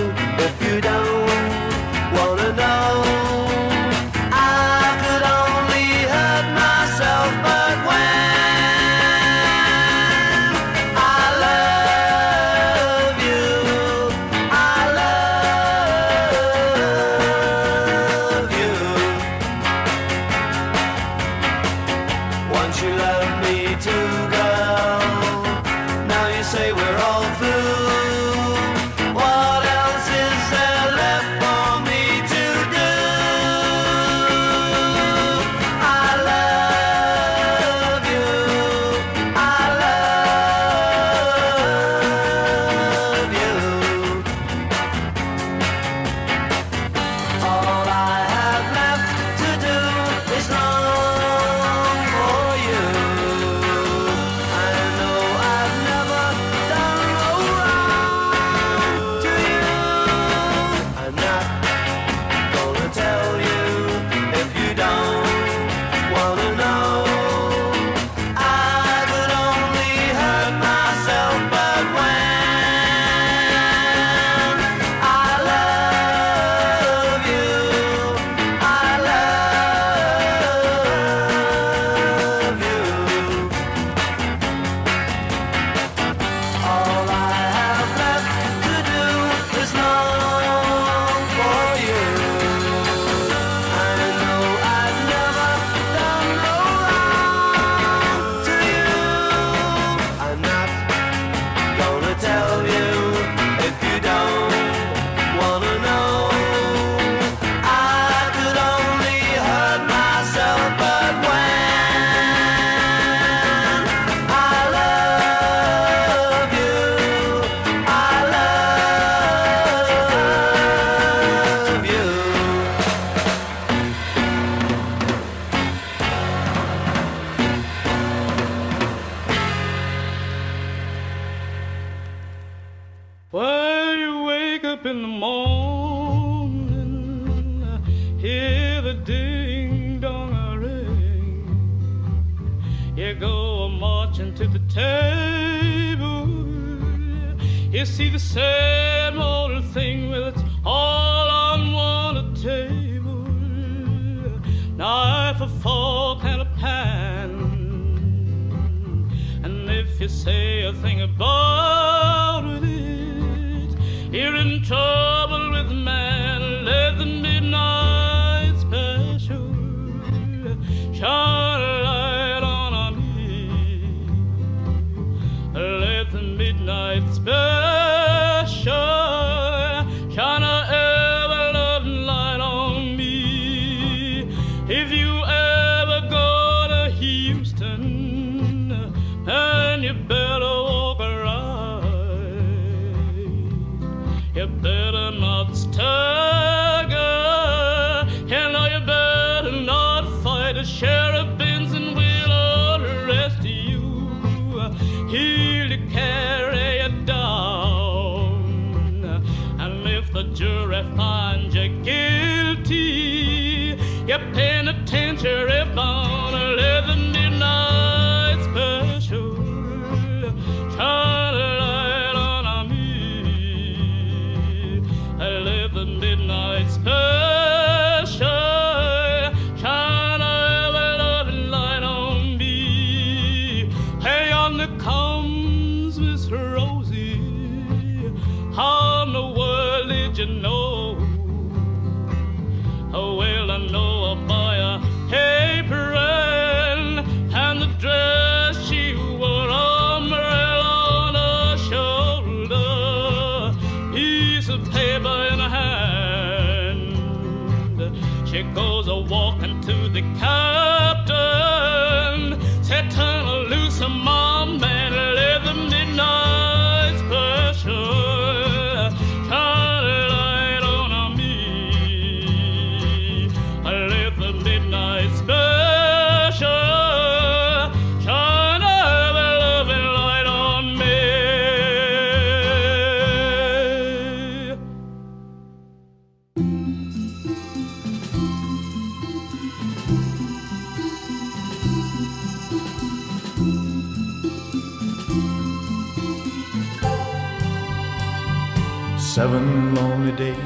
Seven 299.14 299.74
lonely 299.74 300.12
days 300.12 300.36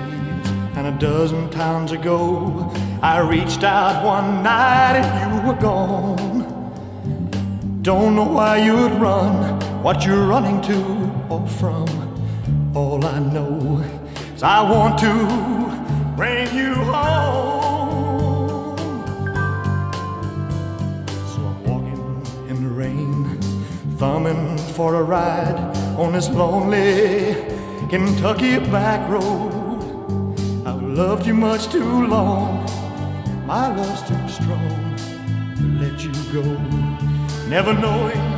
and 0.75 0.87
a 0.87 0.99
dozen 0.99 1.51
towns 1.51 1.93
ago, 1.93 2.73
I 3.03 3.21
reached 3.21 3.63
out 3.63 4.03
one 4.03 4.43
night 4.43 4.97
and 4.97 5.35
you 5.35 5.43
were 5.47 5.61
gone. 5.61 6.47
Don't 7.83 8.17
know 8.17 8.25
why 8.25 8.65
you'd 8.65 8.93
run, 8.93 9.61
what 9.83 10.07
you're 10.07 10.27
running 10.27 10.63
to 10.63 10.83
or 11.29 11.47
from. 11.47 11.87
All 12.75 13.05
I 13.05 13.19
know 13.19 13.85
is 14.35 14.43
I 14.43 14.63
want 14.63 14.99
to 15.01 15.13
bring 16.17 16.51
you 16.57 16.75
home. 16.75 18.79
So 21.35 21.41
I'm 21.51 21.63
walking 21.65 22.27
in 22.49 22.65
the 22.65 22.71
rain, 22.71 23.39
thumbing 23.99 24.57
for 24.73 24.95
a 24.95 25.03
ride 25.03 25.59
on 25.99 26.15
this 26.15 26.31
lonely 26.31 27.53
Kentucky 27.95 28.59
back 28.73 29.09
road. 29.09 29.53
I've 30.67 30.83
loved 30.83 31.29
you 31.29 31.33
much 31.33 31.69
too 31.69 32.09
long. 32.09 32.67
My 33.47 33.73
love's 33.73 34.03
too 34.03 34.29
strong 34.29 34.97
to 35.55 35.63
let 35.81 36.03
you 36.03 36.13
go. 36.33 36.43
Never 37.49 37.73
knowing 37.73 38.34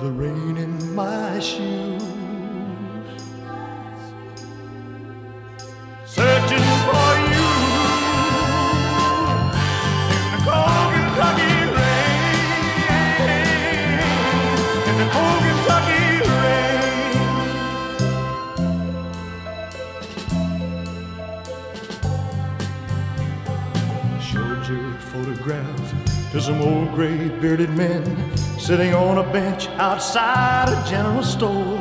the 0.00 0.10
rain 0.12 0.56
in 0.56 0.94
my 0.94 1.40
shoes. 1.40 2.17
Old 26.88 26.94
gray 26.94 27.28
bearded 27.40 27.70
men 27.70 28.04
sitting 28.58 28.94
on 28.94 29.18
a 29.18 29.32
bench 29.32 29.68
outside 29.78 30.68
a 30.68 30.88
general 30.88 31.22
store. 31.22 31.78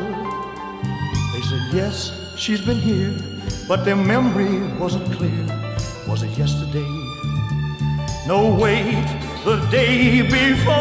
They 1.34 1.41
said, 1.41 1.62
Yes, 1.74 2.12
she's 2.38 2.62
been 2.62 2.78
here, 2.78 3.14
but 3.68 3.84
their 3.86 3.95
memory 3.95 4.60
wasn't 4.78 5.12
clear. 5.14 5.45
Was 6.08 6.24
it 6.24 6.38
yesterday? 6.38 6.88
No, 8.28 8.58
wait, 8.60 9.05
the 9.45 9.58
day 9.72 10.22
before. 10.22 10.76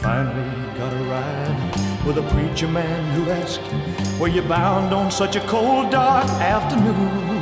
Finally 0.00 0.78
got 0.78 0.92
a 0.92 1.04
ride 1.04 2.04
with 2.06 2.18
a 2.18 2.28
preacher 2.34 2.68
man 2.68 3.02
who 3.14 3.30
asked, 3.30 4.20
Were 4.20 4.28
you 4.28 4.42
bound 4.42 4.94
on 4.94 5.10
such 5.10 5.36
a 5.36 5.40
cold, 5.40 5.90
dark 5.90 6.26
afternoon? 6.40 7.37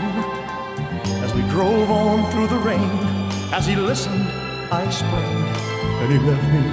Drove 1.57 1.91
on 1.91 2.31
through 2.33 2.49
the 2.49 2.59
rain, 2.59 2.99
as 3.51 3.67
he 3.67 3.77
listened, 3.77 4.29
I 4.71 4.85
explained, 4.85 5.57
and 6.03 6.13
he 6.13 6.19
left 6.19 6.47
me 6.53 6.65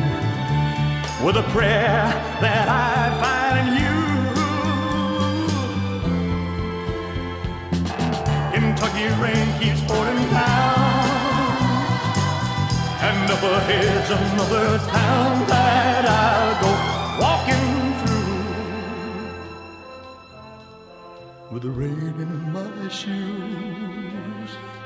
with 1.25 1.37
a 1.37 1.43
prayer 1.53 2.11
that 2.41 2.67
I'd 2.67 3.13
find 3.23 3.69
in 3.69 3.75
you. 3.79 3.95
Kentucky 8.51 9.07
rain 9.23 9.47
keeps 9.61 9.79
pouring 9.89 10.29
down, 10.31 11.07
and 13.07 13.31
up 13.31 13.41
ahead's 13.41 14.09
another 14.11 14.79
town 14.79 15.47
that 15.47 16.03
I'll 16.09 16.61
go 16.61 16.92
with 21.53 21.61
the 21.61 21.69
rain 21.69 22.15
in 22.17 22.51
my 22.51 22.87
shoes. 22.89 24.82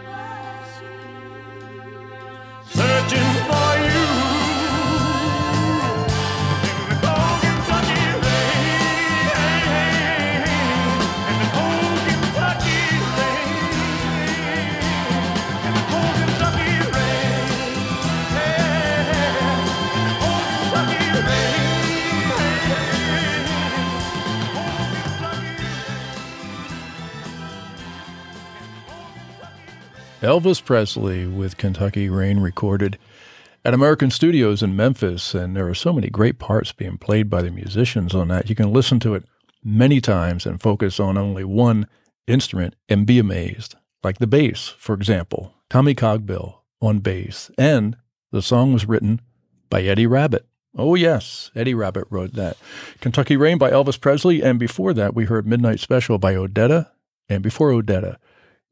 Elvis 30.28 30.62
Presley 30.62 31.26
with 31.26 31.56
Kentucky 31.56 32.10
Rain 32.10 32.42
recorded 32.42 32.98
at 33.64 33.74
American 33.74 34.12
Studios 34.12 34.62
in 34.62 34.76
Memphis, 34.76 35.34
and 35.34 35.56
there 35.56 35.70
are 35.70 35.74
so 35.74 35.94
many 35.94 36.10
great 36.10 36.38
parts 36.38 36.74
being 36.74 36.98
played 36.98 37.30
by 37.30 37.42
the 37.42 37.50
musicians 37.50 38.14
on 38.14 38.28
that. 38.28 38.50
You 38.50 38.56
can 38.56 38.74
listen 38.74 39.00
to 39.00 39.16
it 39.16 39.24
many 39.64 40.02
times 40.02 40.46
and 40.46 40.60
focus 40.60 41.00
on 41.00 41.18
only 41.18 41.46
one 41.46 41.88
instrument 42.28 42.76
and 42.90 43.06
be 43.06 43.20
amazed. 43.20 43.76
Like 44.04 44.18
the 44.18 44.28
bass, 44.28 44.76
for 44.78 44.94
example, 44.96 45.54
Tommy 45.70 45.96
Cogbill 45.96 46.56
on 46.82 47.00
bass, 47.00 47.50
and 47.58 47.96
the 48.34 48.42
song 48.42 48.74
was 48.74 48.86
written 48.86 49.22
by 49.70 49.84
Eddie 49.84 50.08
Rabbitt. 50.08 50.46
Oh, 50.78 50.96
yes, 50.96 51.52
Eddie 51.56 51.74
Rabbitt 51.74 52.08
wrote 52.10 52.34
that. 52.34 52.58
Kentucky 53.00 53.38
Rain 53.38 53.58
by 53.58 53.72
Elvis 53.72 53.98
Presley, 54.00 54.44
and 54.44 54.60
before 54.60 54.94
that, 54.94 55.16
we 55.16 55.24
heard 55.24 55.48
Midnight 55.48 55.80
Special 55.80 56.18
by 56.18 56.34
Odetta, 56.34 56.90
and 57.30 57.42
before 57.42 57.72
Odetta, 57.72 58.18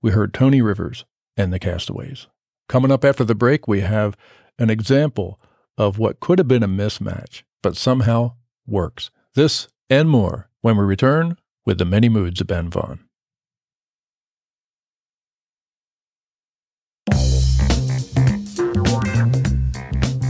we 0.02 0.12
heard 0.12 0.34
Tony 0.34 0.62
Rivers 0.62 1.06
and 1.38 1.52
the 1.52 1.60
Castaways. 1.60 2.28
Coming 2.68 2.92
up 2.92 3.06
after 3.06 3.24
the 3.24 3.36
break, 3.36 3.68
we 3.68 3.82
have 3.82 4.18
an 4.58 4.70
example 4.70 5.40
of 5.78 6.00
what 6.00 6.20
could 6.20 6.40
have 6.40 6.48
been 6.48 6.64
a 6.64 6.68
mismatch, 6.68 7.44
but 7.62 7.76
somehow 7.76 8.34
works. 8.66 9.12
This 9.36 9.68
and 9.90 10.10
more 10.10 10.50
when 10.62 10.78
we 10.78 10.84
return 10.84 11.38
with 11.66 11.78
the 11.78 11.86
many 11.86 12.10
moods 12.10 12.42
of 12.42 12.48
Ben 12.48 12.70
Vaughn. 12.70 13.00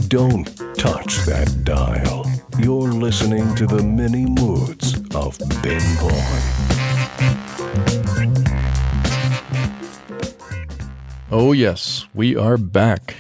Don't 0.08 0.46
touch 0.78 1.18
that 1.26 1.62
dial. 1.64 2.26
You're 2.58 2.94
listening 2.94 3.54
to 3.56 3.68
the 3.68 3.84
many 3.84 4.26
moods 4.26 4.96
of 5.14 5.38
Ben 5.62 5.82
Vaughn. 5.98 6.85
Oh, 11.38 11.52
yes, 11.52 12.06
we 12.14 12.38
are 12.38 12.56
back. 12.56 13.14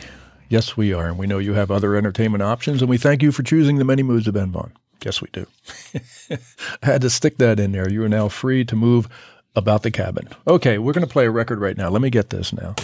Yes, 0.47 0.77
we 0.77 0.93
are. 0.93 1.07
And 1.07 1.17
we 1.17 1.27
know 1.27 1.37
you 1.37 1.55
have 1.55 1.69
other 1.69 1.97
entertainment 1.97 2.41
options, 2.41 2.81
and 2.81 2.89
we 2.89 2.97
thank 2.97 3.21
you 3.21 3.33
for 3.33 3.43
choosing 3.43 3.75
the 3.75 3.83
many 3.83 4.03
moods 4.03 4.25
of 4.25 4.35
Ben 4.35 4.53
Vaughn. 4.53 4.71
Yes, 5.03 5.21
we 5.21 5.27
do. 5.33 5.45
I 6.31 6.37
had 6.85 7.01
to 7.01 7.09
stick 7.09 7.39
that 7.39 7.59
in 7.59 7.73
there. 7.73 7.89
You 7.91 8.05
are 8.05 8.09
now 8.09 8.29
free 8.29 8.63
to 8.63 8.75
move 8.77 9.09
about 9.53 9.83
the 9.83 9.91
cabin. 9.91 10.29
Okay, 10.47 10.77
we're 10.77 10.93
going 10.93 11.05
to 11.05 11.11
play 11.11 11.25
a 11.25 11.29
record 11.29 11.59
right 11.59 11.75
now. 11.75 11.89
Let 11.89 12.01
me 12.01 12.09
get 12.09 12.29
this 12.29 12.53
now. 12.53 12.75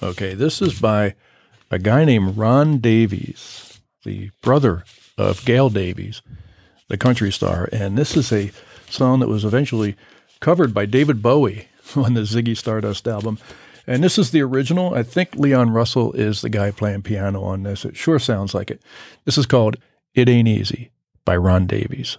Okay, 0.00 0.34
this 0.34 0.62
is 0.62 0.80
by 0.80 1.16
a 1.72 1.80
guy 1.80 2.04
named 2.04 2.36
Ron 2.36 2.78
Davies, 2.78 3.80
the 4.04 4.30
brother 4.42 4.84
of 5.18 5.44
Gail 5.44 5.70
Davies, 5.70 6.22
the 6.86 6.96
country 6.96 7.32
star. 7.32 7.68
And 7.72 7.98
this 7.98 8.16
is 8.16 8.32
a 8.32 8.52
song 8.88 9.18
that 9.18 9.28
was 9.28 9.44
eventually 9.44 9.96
covered 10.38 10.72
by 10.72 10.86
David 10.86 11.20
Bowie 11.20 11.66
on 11.96 12.14
the 12.14 12.20
Ziggy 12.20 12.56
Stardust 12.56 13.08
album. 13.08 13.40
And 13.86 14.02
this 14.02 14.18
is 14.18 14.30
the 14.30 14.42
original. 14.42 14.94
I 14.94 15.02
think 15.02 15.36
Leon 15.36 15.70
Russell 15.70 16.12
is 16.12 16.40
the 16.40 16.48
guy 16.48 16.70
playing 16.70 17.02
piano 17.02 17.42
on 17.42 17.62
this. 17.62 17.84
It 17.84 17.96
sure 17.96 18.18
sounds 18.18 18.54
like 18.54 18.70
it. 18.70 18.82
This 19.24 19.38
is 19.38 19.46
called 19.46 19.76
It 20.14 20.28
Ain't 20.28 20.48
Easy 20.48 20.90
by 21.24 21.36
Ron 21.36 21.66
Davies. 21.66 22.18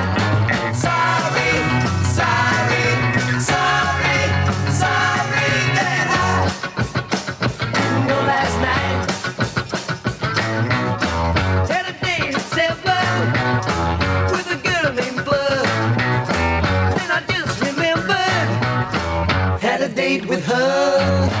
with 20.19 20.45
her. 20.45 21.40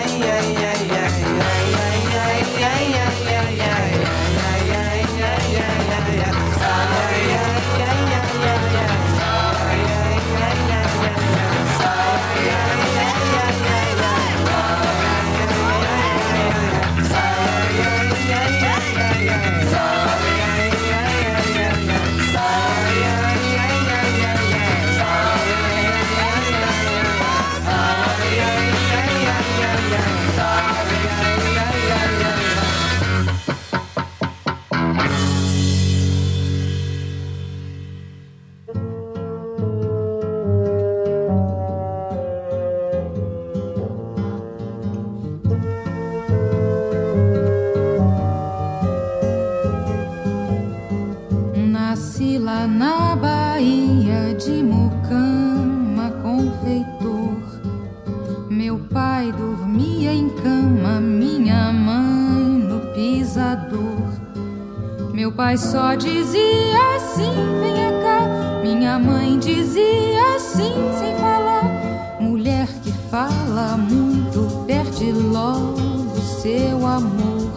Pai 65.51 65.57
só 65.57 65.95
dizia 65.95 66.95
assim, 66.95 67.33
venha 67.59 67.91
cá. 68.01 68.61
Minha 68.63 68.97
mãe 68.97 69.37
dizia 69.37 70.35
assim, 70.37 70.73
sem 70.97 71.13
falar. 71.17 72.17
Mulher 72.21 72.69
que 72.81 72.93
fala 73.09 73.75
muito, 73.75 74.63
perde 74.65 75.11
logo 75.11 76.15
seu 76.21 76.85
amor. 76.85 77.51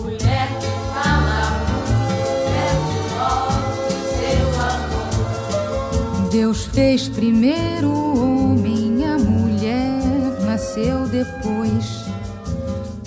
Mulher 0.00 0.48
que 0.60 0.70
fala 0.94 1.50
muito, 1.66 2.38
perde 2.54 2.98
logo 3.18 3.90
seu 4.14 4.46
amor. 6.20 6.30
Deus 6.30 6.66
fez 6.66 7.08
primeiro 7.08 7.99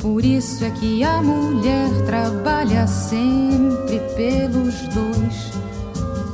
Por 0.04 0.26
isso 0.26 0.66
é 0.66 0.70
que 0.70 1.02
a 1.02 1.22
mulher 1.22 1.90
trabalha 2.06 2.86
sempre 2.86 4.02
pelos 4.18 4.82
dois. 4.90 5.54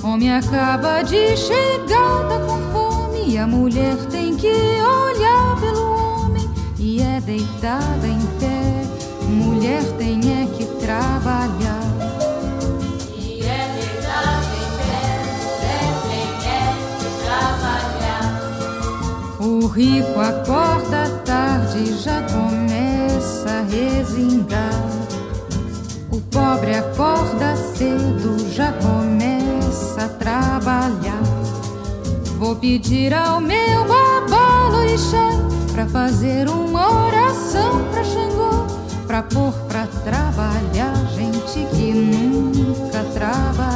Homem 0.04 0.34
acaba 0.34 1.04
de 1.04 1.38
chegar, 1.38 2.28
tá 2.28 2.40
com 2.48 2.60
fome, 2.74 3.30
e 3.30 3.38
a 3.38 3.46
mulher 3.46 3.96
tem 4.10 4.36
que 4.36 4.48
olhar 4.48 5.56
pelo 5.62 5.92
homem 5.92 6.50
e 6.80 7.00
é 7.00 7.22
deitada 7.22 8.08
em 8.08 8.20
pé. 8.40 8.86
Mulher 9.28 9.84
tem 10.00 10.18
é 10.18 10.48
que 10.58 10.66
trabalhar. 10.84 11.84
E 13.16 13.40
é 13.44 13.68
deitada 13.78 14.48
em 14.58 14.70
pé, 14.80 15.06
mulher 15.46 15.94
tem 16.10 16.42
é 16.50 16.74
que 16.98 17.08
trabalhar. 17.24 18.34
O 19.40 19.68
rico 19.68 20.20
acorda 20.20 21.22
tarde 21.24 21.84
e 21.84 21.94
já 22.00 22.20
começa 22.24 22.99
a 23.46 23.62
resingar. 23.62 24.84
O 26.12 26.20
pobre 26.22 26.76
acorda 26.76 27.56
cedo, 27.56 28.38
já 28.52 28.74
começa 28.74 30.06
a 30.06 30.10
trabalhar. 30.10 31.24
Vou 32.38 32.56
pedir 32.56 33.14
ao 33.14 33.40
meu 33.40 33.86
babalorixá 33.86 35.30
pra 35.72 35.86
fazer 35.86 36.50
uma 36.50 37.08
oração 37.08 37.84
pra 37.92 38.04
Xangô, 38.04 38.66
pra 39.06 39.24
pôr 39.24 39.54
pra 39.68 39.86
trabalhar 40.04 40.96
gente 41.16 41.68
que 41.76 41.94
nunca 41.94 43.04
trabalhou. 43.14 43.69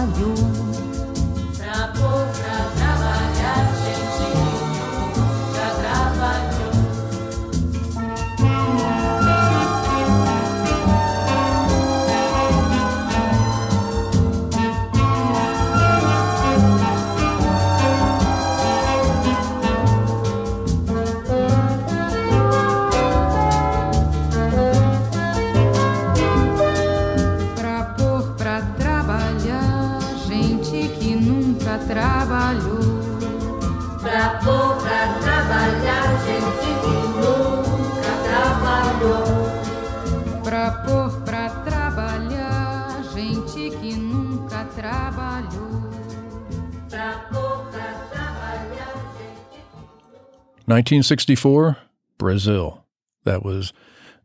1964, 50.73 51.77
Brazil. 52.17 52.83
That 53.25 53.45
was 53.45 53.73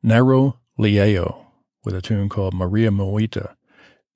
Nara 0.02 0.54
Leão 0.78 1.44
with 1.84 1.94
a 1.94 2.00
tune 2.00 2.30
called 2.30 2.54
Maria 2.54 2.88
Moita. 2.88 3.54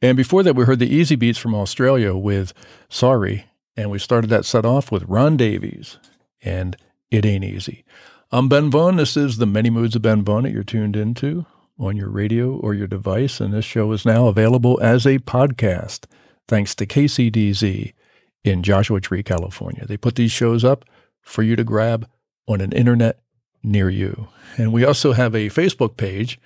And 0.00 0.16
before 0.16 0.42
that, 0.42 0.56
we 0.56 0.64
heard 0.64 0.78
the 0.78 0.88
Easybeats 0.88 1.36
from 1.36 1.54
Australia 1.54 2.16
with 2.16 2.54
Sorry. 2.88 3.44
And 3.76 3.90
we 3.90 3.98
started 3.98 4.30
that 4.30 4.46
set 4.46 4.64
off 4.64 4.90
with 4.90 5.04
Ron 5.04 5.36
Davies 5.36 5.98
and 6.40 6.74
It 7.10 7.26
Ain't 7.26 7.44
Easy. 7.44 7.84
I'm 8.30 8.48
Ben 8.48 8.70
Vaughn. 8.70 8.96
This 8.96 9.14
is 9.14 9.36
the 9.36 9.44
Many 9.44 9.68
Moods 9.68 9.94
of 9.94 10.00
Ben 10.00 10.24
Vaughn 10.24 10.44
that 10.44 10.52
you're 10.52 10.64
tuned 10.64 10.96
into 10.96 11.44
on 11.78 11.98
your 11.98 12.08
radio 12.08 12.56
or 12.56 12.72
your 12.72 12.86
device. 12.86 13.40
And 13.40 13.52
this 13.52 13.66
show 13.66 13.92
is 13.92 14.06
now 14.06 14.28
available 14.28 14.80
as 14.80 15.04
a 15.04 15.18
podcast 15.18 16.06
thanks 16.48 16.74
to 16.76 16.86
KCDZ 16.86 17.92
in 18.42 18.62
Joshua 18.62 19.02
Tree, 19.02 19.22
California. 19.22 19.84
They 19.84 19.98
put 19.98 20.14
these 20.14 20.32
shows 20.32 20.64
up 20.64 20.86
for 21.20 21.42
you 21.42 21.56
to 21.56 21.64
grab 21.64 22.08
on 22.46 22.60
an 22.60 22.72
internet 22.72 23.20
near 23.62 23.88
you. 23.88 24.28
And 24.56 24.72
we 24.72 24.84
also 24.84 25.12
have 25.12 25.34
a 25.34 25.48
Facebook 25.48 25.96
page 25.96 26.40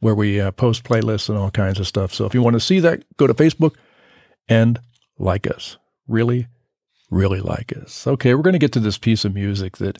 where 0.00 0.14
we 0.14 0.40
uh, 0.40 0.50
post 0.50 0.84
playlists 0.84 1.28
and 1.28 1.38
all 1.38 1.50
kinds 1.50 1.80
of 1.80 1.86
stuff. 1.86 2.12
So 2.12 2.26
if 2.26 2.34
you 2.34 2.42
want 2.42 2.54
to 2.54 2.60
see 2.60 2.80
that, 2.80 3.04
go 3.16 3.26
to 3.26 3.34
Facebook 3.34 3.74
and 4.48 4.78
like 5.18 5.46
us. 5.46 5.78
Really, 6.06 6.46
really 7.10 7.40
like 7.40 7.72
us. 7.76 8.06
Okay, 8.06 8.34
we're 8.34 8.42
going 8.42 8.52
to 8.52 8.58
get 8.58 8.72
to 8.72 8.80
this 8.80 8.98
piece 8.98 9.24
of 9.24 9.34
music 9.34 9.78
that 9.78 9.98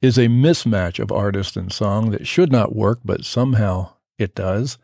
is 0.00 0.18
a 0.18 0.28
mismatch 0.28 0.98
of 0.98 1.12
artist 1.12 1.56
and 1.56 1.72
song 1.72 2.10
that 2.10 2.26
should 2.26 2.50
not 2.50 2.74
work, 2.74 3.00
but 3.04 3.24
somehow 3.24 3.92
it 4.18 4.34
does. 4.34 4.78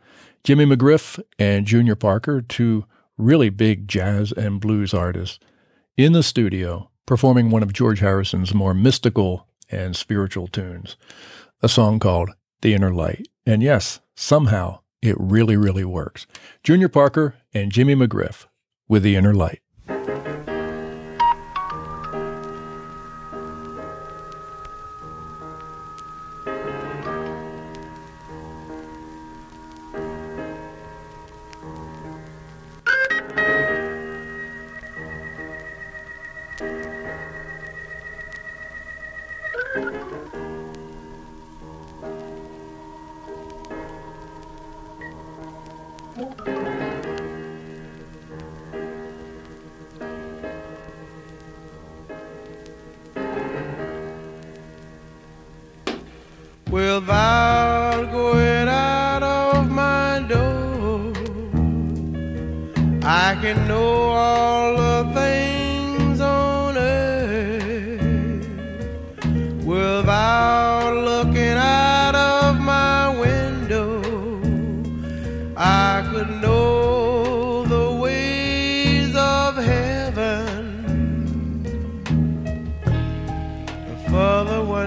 Jimmy 0.44 0.64
McGriff 0.64 1.20
and 1.38 1.66
Junior 1.66 1.94
Parker, 1.94 2.40
two 2.40 2.84
really 3.18 3.50
big 3.50 3.86
jazz 3.86 4.32
and 4.32 4.61
blues 4.61 4.94
artists, 4.94 5.38
in 5.96 6.12
the 6.12 6.22
studio 6.22 6.90
performing 7.06 7.50
one 7.50 7.62
of 7.62 7.72
George 7.72 8.00
Harrison's 8.00 8.54
more 8.54 8.72
mystical 8.72 9.46
and 9.71 9.97
spiritual 9.97 10.47
tunes, 10.49 10.97
a 11.62 11.68
song 11.68 11.99
called 11.99 12.31
The 12.62 12.75
Inner 12.75 12.93
Light. 12.93 13.29
And 13.47 13.62
yes, 13.62 14.01
somehow 14.14 14.81
it 15.03 15.16
really, 15.18 15.57
really 15.57 15.85
works. 15.85 16.27
Junior 16.62 16.89
Parker 16.89 17.37
and 17.55 17.73
Jimmy 17.73 17.95
McGriff 17.95 18.47
with 18.89 19.03
The 19.03 19.16
Inner 19.16 19.35
Light. 19.35 19.61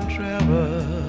Further 0.01 0.39
one 0.41 1.02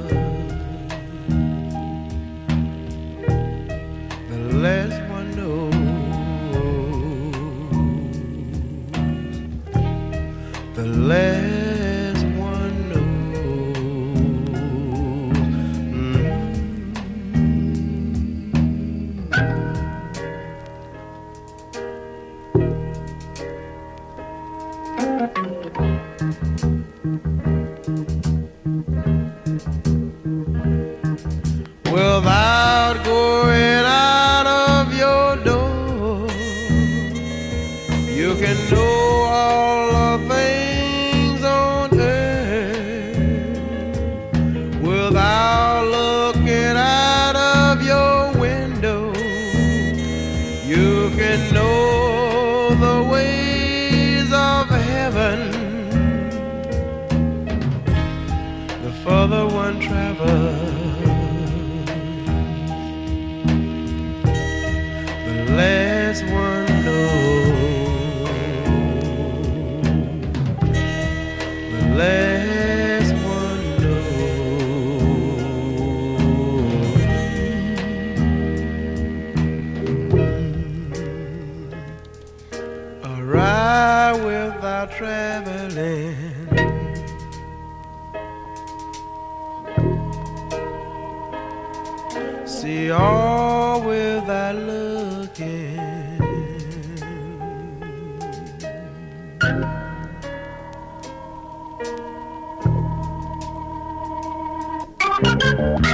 The 105.56 105.93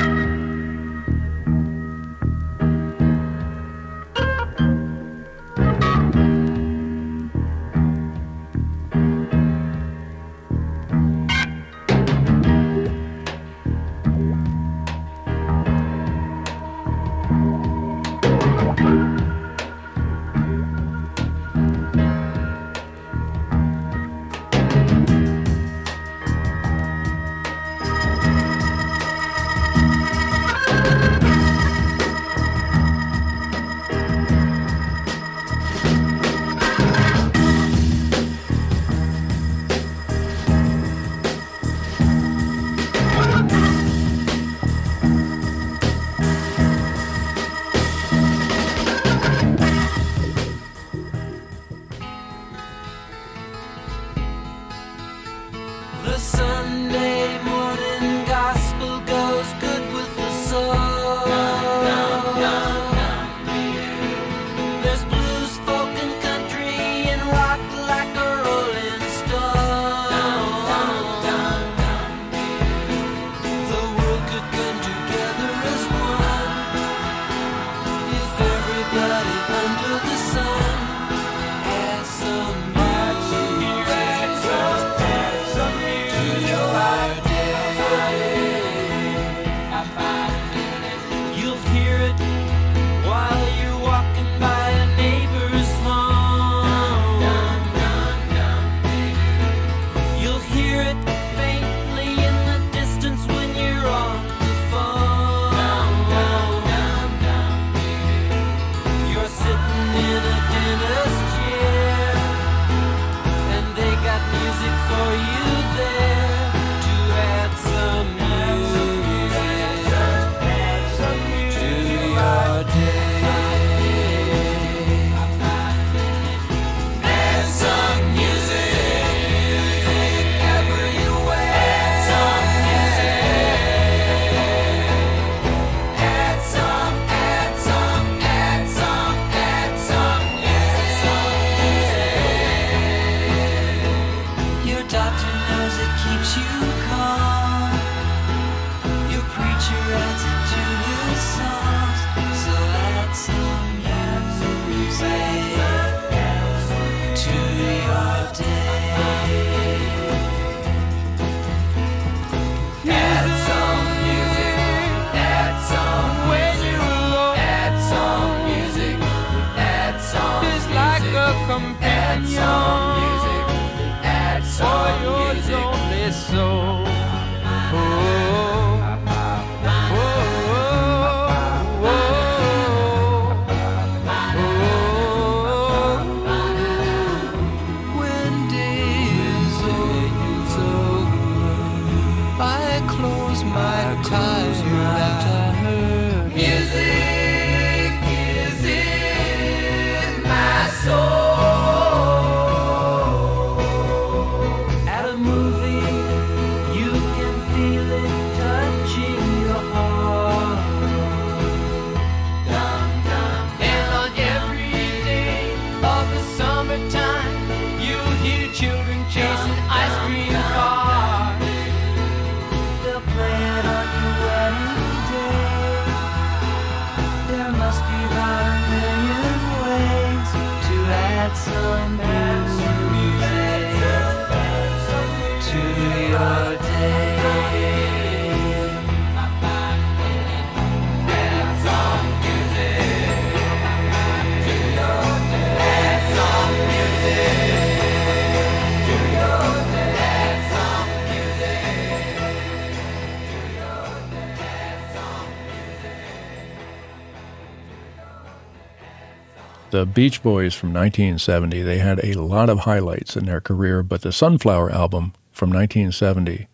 The 259.70 259.86
Beach 259.86 260.20
Boys 260.20 260.52
from 260.52 260.70
1970, 260.70 261.62
they 261.62 261.78
had 261.78 262.02
a 262.04 262.20
lot 262.20 262.50
of 262.50 262.60
highlights 262.60 263.16
in 263.16 263.26
their 263.26 263.40
career, 263.40 263.84
but 263.84 264.02
the 264.02 264.10
Sunflower 264.10 264.72
album 264.72 265.12
from 265.30 265.50
1970 265.50 266.48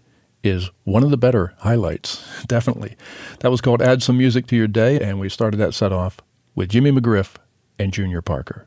is 0.44 0.70
one 0.84 1.02
of 1.02 1.10
the 1.10 1.16
better 1.16 1.54
highlights, 1.60 2.22
definitely. 2.46 2.94
That 3.40 3.50
was 3.50 3.62
called 3.62 3.80
Add 3.80 4.02
Some 4.02 4.18
Music 4.18 4.46
to 4.48 4.56
Your 4.56 4.68
Day, 4.68 5.00
and 5.00 5.18
we 5.18 5.30
started 5.30 5.56
that 5.56 5.72
set 5.72 5.92
off 5.92 6.18
with 6.54 6.68
Jimmy 6.68 6.92
McGriff 6.92 7.36
and 7.78 7.90
Junior 7.90 8.20
Parker. 8.20 8.66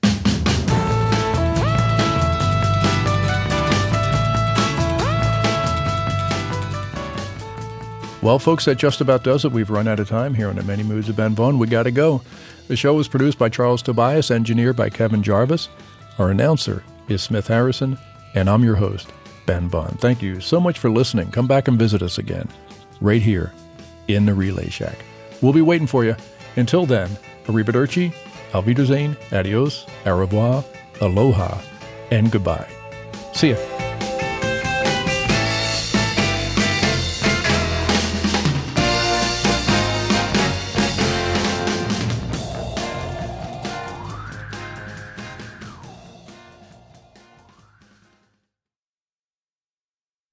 Well, 8.22 8.38
folks, 8.38 8.66
that 8.66 8.78
just 8.78 9.00
about 9.00 9.24
does 9.24 9.46
it. 9.46 9.52
We've 9.52 9.70
run 9.70 9.88
out 9.88 10.00
of 10.00 10.10
time 10.10 10.34
here 10.34 10.50
on 10.50 10.56
the 10.58 10.64
Many 10.64 10.84
Moods 10.84 11.08
of 11.08 11.16
Ben 11.16 11.36
Vaughn. 11.36 11.58
We 11.58 11.68
got 11.68 11.84
to 11.84 11.92
go. 11.92 12.22
The 12.70 12.76
show 12.76 12.94
was 12.94 13.08
produced 13.08 13.40
by 13.40 13.50
Charles 13.50 13.82
Tobias, 13.82 14.30
engineered 14.30 14.76
by 14.76 14.92
Kevin 14.92 15.24
Jarvis. 15.24 15.70
Our 16.20 16.30
announcer 16.30 16.84
is 17.08 17.24
Smith 17.24 17.48
Harrison, 17.48 17.98
and 18.36 18.48
I'm 18.48 18.64
your 18.64 18.76
host, 18.76 19.12
Ben 19.48 19.68
Vaughn. 19.68 19.98
Thank 20.00 20.22
you 20.22 20.40
so 20.40 20.60
much 20.60 20.78
for 20.78 20.92
listening. 20.92 21.32
Come 21.32 21.48
back 21.48 21.68
and 21.68 21.80
visit 21.80 22.04
us 22.04 22.20
again, 22.20 22.48
right 23.02 23.24
here 23.24 23.52
in 24.08 24.28
the 24.28 24.36
Relay 24.36 24.70
Shack. 24.70 25.00
We'll 25.42 25.52
be 25.52 25.64
waiting 25.64 25.88
for 25.88 26.06
you. 26.06 26.16
Until 26.58 26.86
then, 26.86 27.10
arrivederci, 27.48 28.14
auf 28.54 28.68
Wiedersehen, 28.68 29.18
adios, 29.32 29.88
au 30.06 30.16
revoir, 30.16 30.64
aloha, 31.02 31.58
and 32.12 32.32
goodbye. 32.32 32.70
See 33.34 33.50
ya. 33.50 33.89